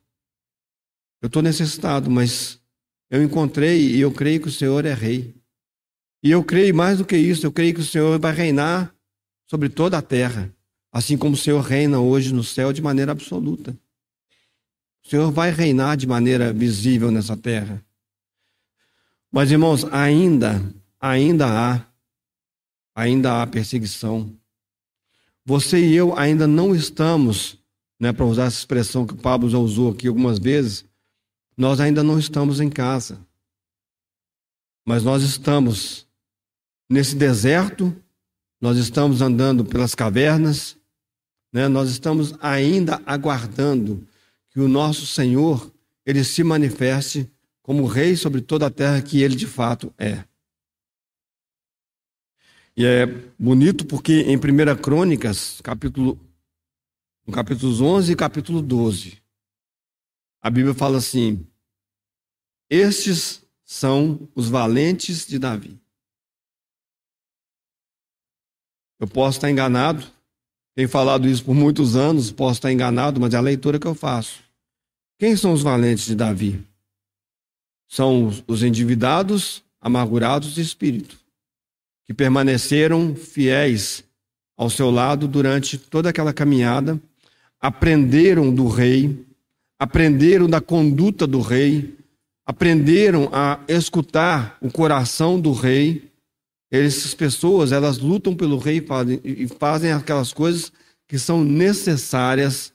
[1.22, 2.60] Eu estou necessitado, mas
[3.10, 5.34] eu encontrei e eu creio que o Senhor é rei.
[6.22, 8.94] E eu creio mais do que isso, eu creio que o Senhor vai reinar
[9.48, 10.54] sobre toda a terra,
[10.92, 13.76] assim como o Senhor reina hoje no céu de maneira absoluta.
[15.10, 17.84] O Senhor vai reinar de maneira visível nessa terra.
[19.28, 20.62] Mas irmãos, ainda,
[21.00, 21.84] ainda há,
[22.94, 24.32] ainda há perseguição.
[25.44, 27.58] Você e eu ainda não estamos,
[27.98, 30.84] né, para usar essa expressão que o Pablo já usou aqui algumas vezes,
[31.56, 33.18] nós ainda não estamos em casa.
[34.86, 36.06] Mas nós estamos
[36.88, 37.92] nesse deserto,
[38.60, 40.76] nós estamos andando pelas cavernas,
[41.52, 41.66] né?
[41.66, 44.06] nós estamos ainda aguardando
[44.50, 45.72] que o nosso Senhor
[46.04, 47.30] ele se manifeste
[47.62, 50.24] como rei sobre toda a terra que ele de fato é.
[52.76, 53.06] E é
[53.38, 54.40] bonito porque em 1
[54.80, 56.18] Crônicas, capítulo,
[57.26, 59.22] no capítulos 11 e capítulo 12,
[60.40, 61.46] a Bíblia fala assim:
[62.68, 65.80] Estes são os valentes de Davi.
[68.98, 70.06] Eu posso estar enganado,
[70.74, 73.94] tenho falado isso por muitos anos, posso estar enganado, mas é a leitura que eu
[73.94, 74.40] faço.
[75.18, 76.60] Quem são os valentes de Davi?
[77.88, 81.18] São os endividados, amargurados de espírito,
[82.06, 84.04] que permaneceram fiéis
[84.56, 87.00] ao seu lado durante toda aquela caminhada,
[87.60, 89.26] aprenderam do rei,
[89.78, 91.96] aprenderam da conduta do rei,
[92.46, 96.09] aprenderam a escutar o coração do rei
[96.70, 98.84] essas pessoas, elas lutam pelo rei
[99.24, 100.72] e fazem aquelas coisas
[101.08, 102.72] que são necessárias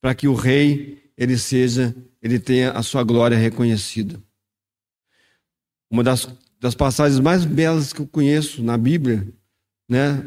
[0.00, 4.20] para que o rei ele seja, ele tenha a sua glória reconhecida.
[5.90, 6.28] Uma das,
[6.60, 9.26] das passagens mais belas que eu conheço na Bíblia,
[9.88, 10.24] né,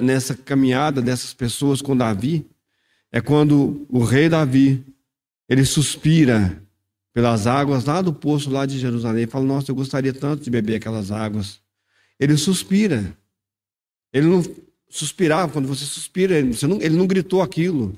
[0.00, 2.48] nessa caminhada dessas pessoas com Davi,
[3.12, 4.84] é quando o rei Davi
[5.48, 6.62] ele suspira
[7.12, 10.76] pelas águas lá do poço lá de Jerusalém, fala: "Nossa, eu gostaria tanto de beber
[10.76, 11.60] aquelas águas".
[12.20, 13.16] Ele suspira.
[14.12, 14.42] Ele não
[14.90, 17.96] suspirava, quando você suspira, ele não, ele não gritou aquilo.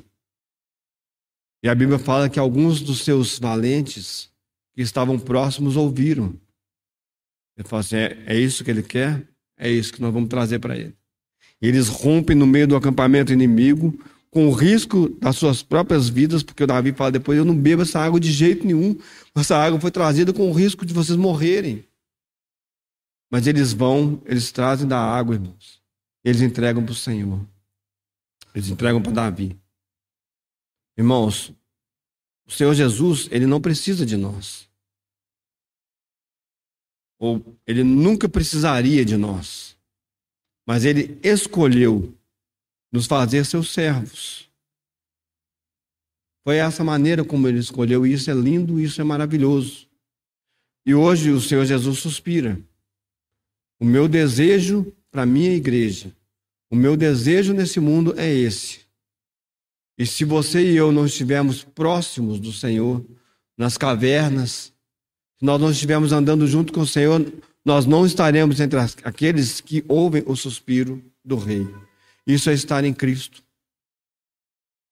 [1.63, 4.31] E a Bíblia fala que alguns dos seus valentes
[4.75, 6.35] que estavam próximos ouviram.
[7.57, 9.27] Ele fala assim: é, é isso que ele quer?
[9.59, 10.95] É isso que nós vamos trazer para ele.
[11.61, 13.97] Eles rompem no meio do acampamento inimigo,
[14.31, 17.83] com o risco das suas próprias vidas, porque o Davi fala depois: eu não bebo
[17.83, 18.97] essa água de jeito nenhum.
[19.35, 21.85] Essa água foi trazida com o risco de vocês morrerem.
[23.33, 25.83] Mas eles vão, eles trazem da água, irmãos.
[26.23, 27.41] Eles entregam para o Senhor.
[28.55, 29.59] Eles entregam para Davi.
[30.99, 31.51] Irmãos,
[32.47, 34.69] o Senhor Jesus, ele não precisa de nós.
[37.19, 39.79] Ou ele nunca precisaria de nós.
[40.67, 42.15] Mas ele escolheu
[42.93, 44.51] nos fazer seus servos.
[46.45, 49.89] Foi essa maneira como ele escolheu, e isso é lindo, isso é maravilhoso.
[50.85, 52.61] E hoje o Senhor Jesus suspira
[53.83, 56.15] O meu desejo para a minha igreja,
[56.71, 58.83] o meu desejo nesse mundo é esse.
[59.99, 63.05] E se você e eu não estivermos próximos do Senhor,
[63.59, 64.73] nas cavernas,
[65.37, 67.27] se nós não estivermos andando junto com o Senhor,
[67.65, 71.67] nós não estaremos entre aqueles que ouvem o suspiro do Rei.
[72.25, 73.43] Isso é estar em Cristo.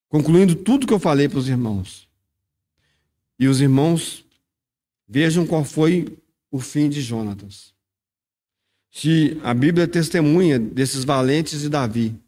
[0.09, 2.09] Concluindo tudo que eu falei para os irmãos.
[3.39, 4.25] E os irmãos
[5.07, 6.19] vejam qual foi
[6.51, 7.73] o fim de Jonatas.
[8.91, 12.21] Se a Bíblia testemunha desses valentes de Davi,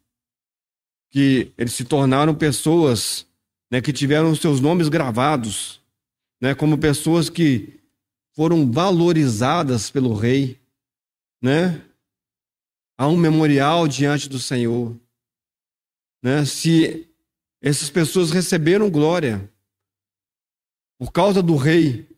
[1.11, 3.27] que eles se tornaram pessoas
[3.71, 5.81] né, que tiveram seus nomes gravados,
[6.41, 7.81] né, como pessoas que
[8.35, 10.61] foram valorizadas pelo rei,
[11.41, 11.85] né?
[12.97, 14.97] Há um memorial diante do Senhor,
[16.23, 16.45] né?
[16.45, 17.09] Se
[17.61, 19.51] essas pessoas receberam glória
[20.99, 22.09] por causa do rei,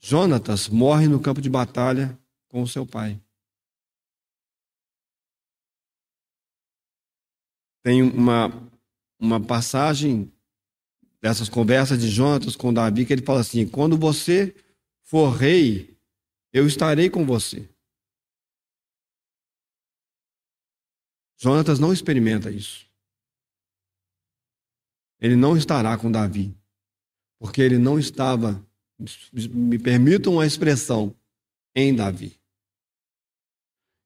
[0.00, 2.17] Jonatas morre no campo de batalha
[2.48, 3.20] com o seu pai.
[7.82, 8.48] Tem uma,
[9.18, 10.32] uma passagem
[11.20, 14.54] dessas conversas de Jonatas com Davi que ele fala assim: quando você
[15.02, 15.96] for rei,
[16.52, 17.68] eu estarei com você.
[21.40, 22.88] Jonatas não experimenta isso.
[25.20, 26.56] Ele não estará com Davi,
[27.38, 28.64] porque ele não estava,
[29.52, 31.14] me permitam a expressão,
[31.80, 32.38] em Davi.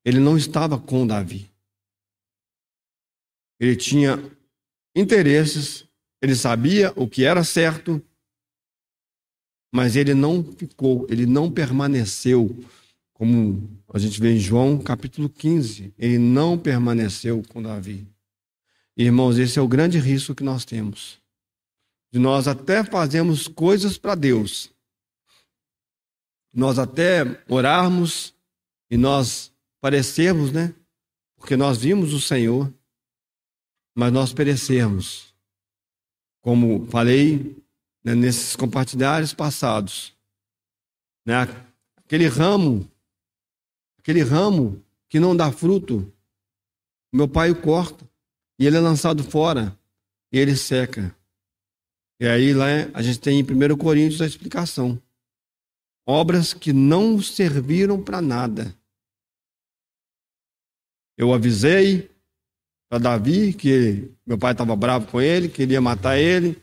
[0.05, 1.51] Ele não estava com Davi.
[3.59, 4.19] Ele tinha
[4.95, 5.87] interesses,
[6.21, 8.03] ele sabia o que era certo,
[9.73, 12.55] mas ele não ficou, ele não permaneceu,
[13.15, 18.07] como a gente vê em João capítulo 15, ele não permaneceu com Davi.
[18.97, 21.19] Irmãos, esse é o grande risco que nós temos.
[22.13, 24.71] De nós até fazemos coisas para Deus.
[26.53, 28.35] Nós até orarmos
[28.91, 30.75] e nós parecermos, né?
[31.37, 32.73] Porque nós vimos o Senhor,
[33.95, 35.35] mas nós perecermos.
[36.41, 37.57] Como falei
[38.05, 40.15] né, nesses compartilhares passados.
[41.25, 41.35] Né,
[41.97, 42.89] aquele ramo,
[43.99, 46.13] aquele ramo que não dá fruto,
[47.13, 48.09] meu pai o corta
[48.59, 49.77] e ele é lançado fora
[50.33, 51.15] e ele seca.
[52.21, 55.01] E aí lá a gente tem em 1 Coríntios a explicação.
[56.07, 58.77] Obras que não serviram para nada.
[61.17, 62.11] Eu avisei
[62.89, 66.63] para Davi que meu pai estava bravo com ele, queria matar ele.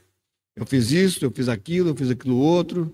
[0.55, 2.93] Eu fiz isso, eu fiz aquilo, eu fiz aquilo outro,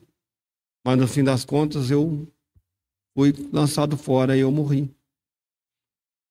[0.86, 2.32] mas no fim das contas eu
[3.16, 4.94] fui lançado fora e eu morri.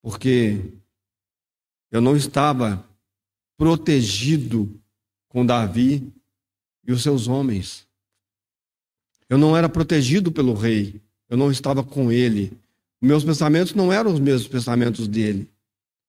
[0.01, 0.73] Porque
[1.91, 2.89] eu não estava
[3.57, 4.81] protegido
[5.29, 6.13] com Davi
[6.87, 7.89] e os seus homens.
[9.29, 12.53] Eu não era protegido pelo rei, eu não estava com ele.
[13.01, 15.49] Meus pensamentos não eram os mesmos pensamentos dele.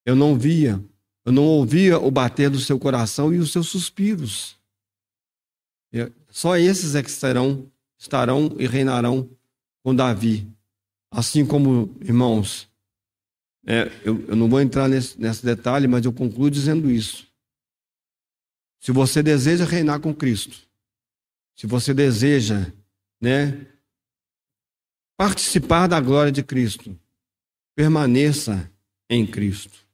[0.04, 0.80] Eu não via,
[1.24, 4.56] eu não ouvia o bater do seu coração e os seus suspiros.
[6.36, 7.66] Só esses é que estarão,
[7.98, 9.26] estarão e reinarão
[9.82, 10.46] com Davi.
[11.10, 12.68] Assim como, irmãos,
[13.66, 17.26] é, eu, eu, não vou entrar nesse, nesse detalhe, mas eu concluo dizendo isso.
[18.80, 20.58] Se você deseja reinar com Cristo,
[21.54, 22.70] se você deseja
[23.26, 23.66] né,
[25.18, 26.96] participar da glória de Cristo,
[27.74, 28.70] permaneça
[29.10, 29.84] em Cristo.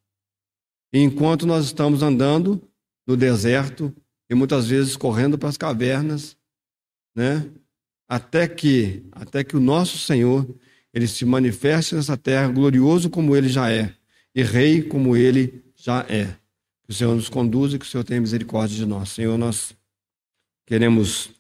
[0.93, 2.61] E enquanto nós estamos andando
[3.07, 3.95] no deserto,
[4.29, 6.37] e muitas vezes correndo para as cavernas,
[7.17, 7.51] né?
[8.07, 10.47] Até que, até que o nosso Senhor
[10.93, 13.95] ele se manifeste nessa terra glorioso como ele já é
[14.35, 16.27] e rei como ele já é.
[16.85, 19.09] Que o Senhor nos conduza e que o Senhor tenha misericórdia de nós.
[19.09, 19.75] Senhor, nós
[20.67, 21.31] queremos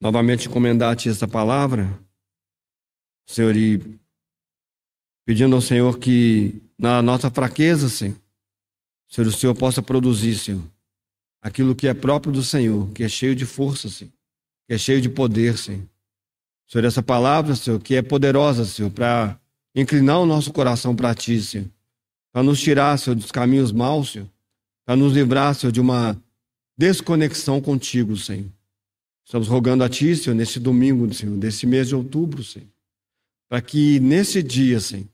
[0.00, 1.98] novamente encomendar a Ti esta palavra,
[3.26, 3.98] Senhor, e
[5.24, 8.16] pedindo ao Senhor que na nossa fraqueza, Senhor,
[9.08, 10.62] Senhor, o Senhor possa produzir, Senhor,
[11.40, 14.12] aquilo que é próprio do Senhor, que é cheio de força, Senhor,
[14.66, 15.88] que é cheio de poder, Senhor.
[16.68, 19.40] Senhor, essa palavra, Senhor, que é poderosa, Senhor, para
[19.74, 21.70] inclinar o nosso coração para Ti, Senhor,
[22.32, 24.28] para nos tirar, Senhor, dos caminhos maus, Senhor,
[24.84, 26.20] para nos livrar, Senhor, de uma
[26.76, 28.50] desconexão contigo, Senhor.
[29.26, 32.68] Estamos rogando a Ti, Senhor, nesse domingo, Senhor, desse mês de outubro, Senhor,
[33.48, 35.08] para que nesse dia, Senhor,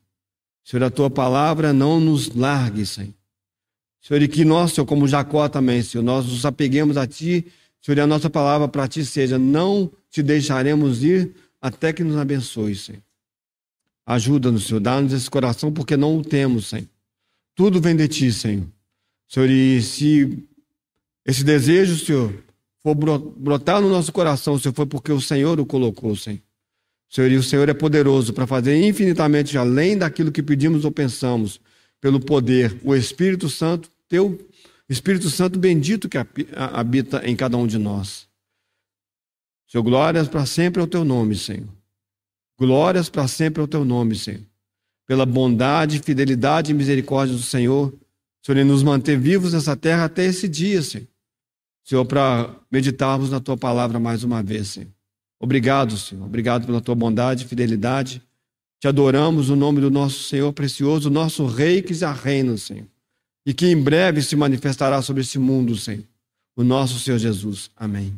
[0.63, 3.15] Senhor, a Tua palavra não nos largue, Senhor,
[4.03, 7.47] Senhor, e que nós, Senhor, como Jacó também, Senhor, nós nos apeguemos a Ti,
[7.81, 12.19] Senhor, e a nossa palavra para Ti seja: não te deixaremos ir até que nos
[12.19, 13.03] abençoe, Senhor.
[14.05, 16.87] Ajuda-nos, Senhor, dá-nos esse coração, porque não o temos, Senhor.
[17.55, 18.67] Tudo vem de Ti, Senhor.
[19.27, 20.47] Senhor, e se
[21.25, 22.52] esse desejo, Senhor,
[22.83, 26.41] for brotar no nosso coração, Senhor, foi porque o Senhor o colocou, Senhor.
[27.09, 31.61] Senhor, e o Senhor é poderoso para fazer infinitamente além daquilo que pedimos ou pensamos,
[32.01, 34.39] pelo poder, o Espírito Santo, teu
[34.89, 36.19] Espírito Santo bendito que
[36.55, 38.27] habita em cada um de nós.
[39.69, 41.69] Senhor, glórias para sempre ao teu nome, Senhor.
[42.59, 44.43] Glórias para sempre ao teu nome, Senhor.
[45.07, 47.95] Pela bondade, fidelidade e misericórdia do Senhor,
[48.43, 51.09] Senhor, e nos manter vivos nessa terra até esse dia, Senhor.
[51.85, 54.89] Senhor, para meditarmos na tua palavra mais uma vez, Senhor.
[55.41, 56.25] Obrigado, Senhor.
[56.25, 58.23] Obrigado pela tua bondade e fidelidade.
[58.81, 62.87] Te adoramos o no nome do nosso Senhor precioso, nosso Rei que já reina, Senhor.
[63.45, 66.05] E que em breve se manifestará sobre esse mundo, Senhor.
[66.57, 67.71] O nosso Senhor Jesus.
[67.77, 68.17] Amém.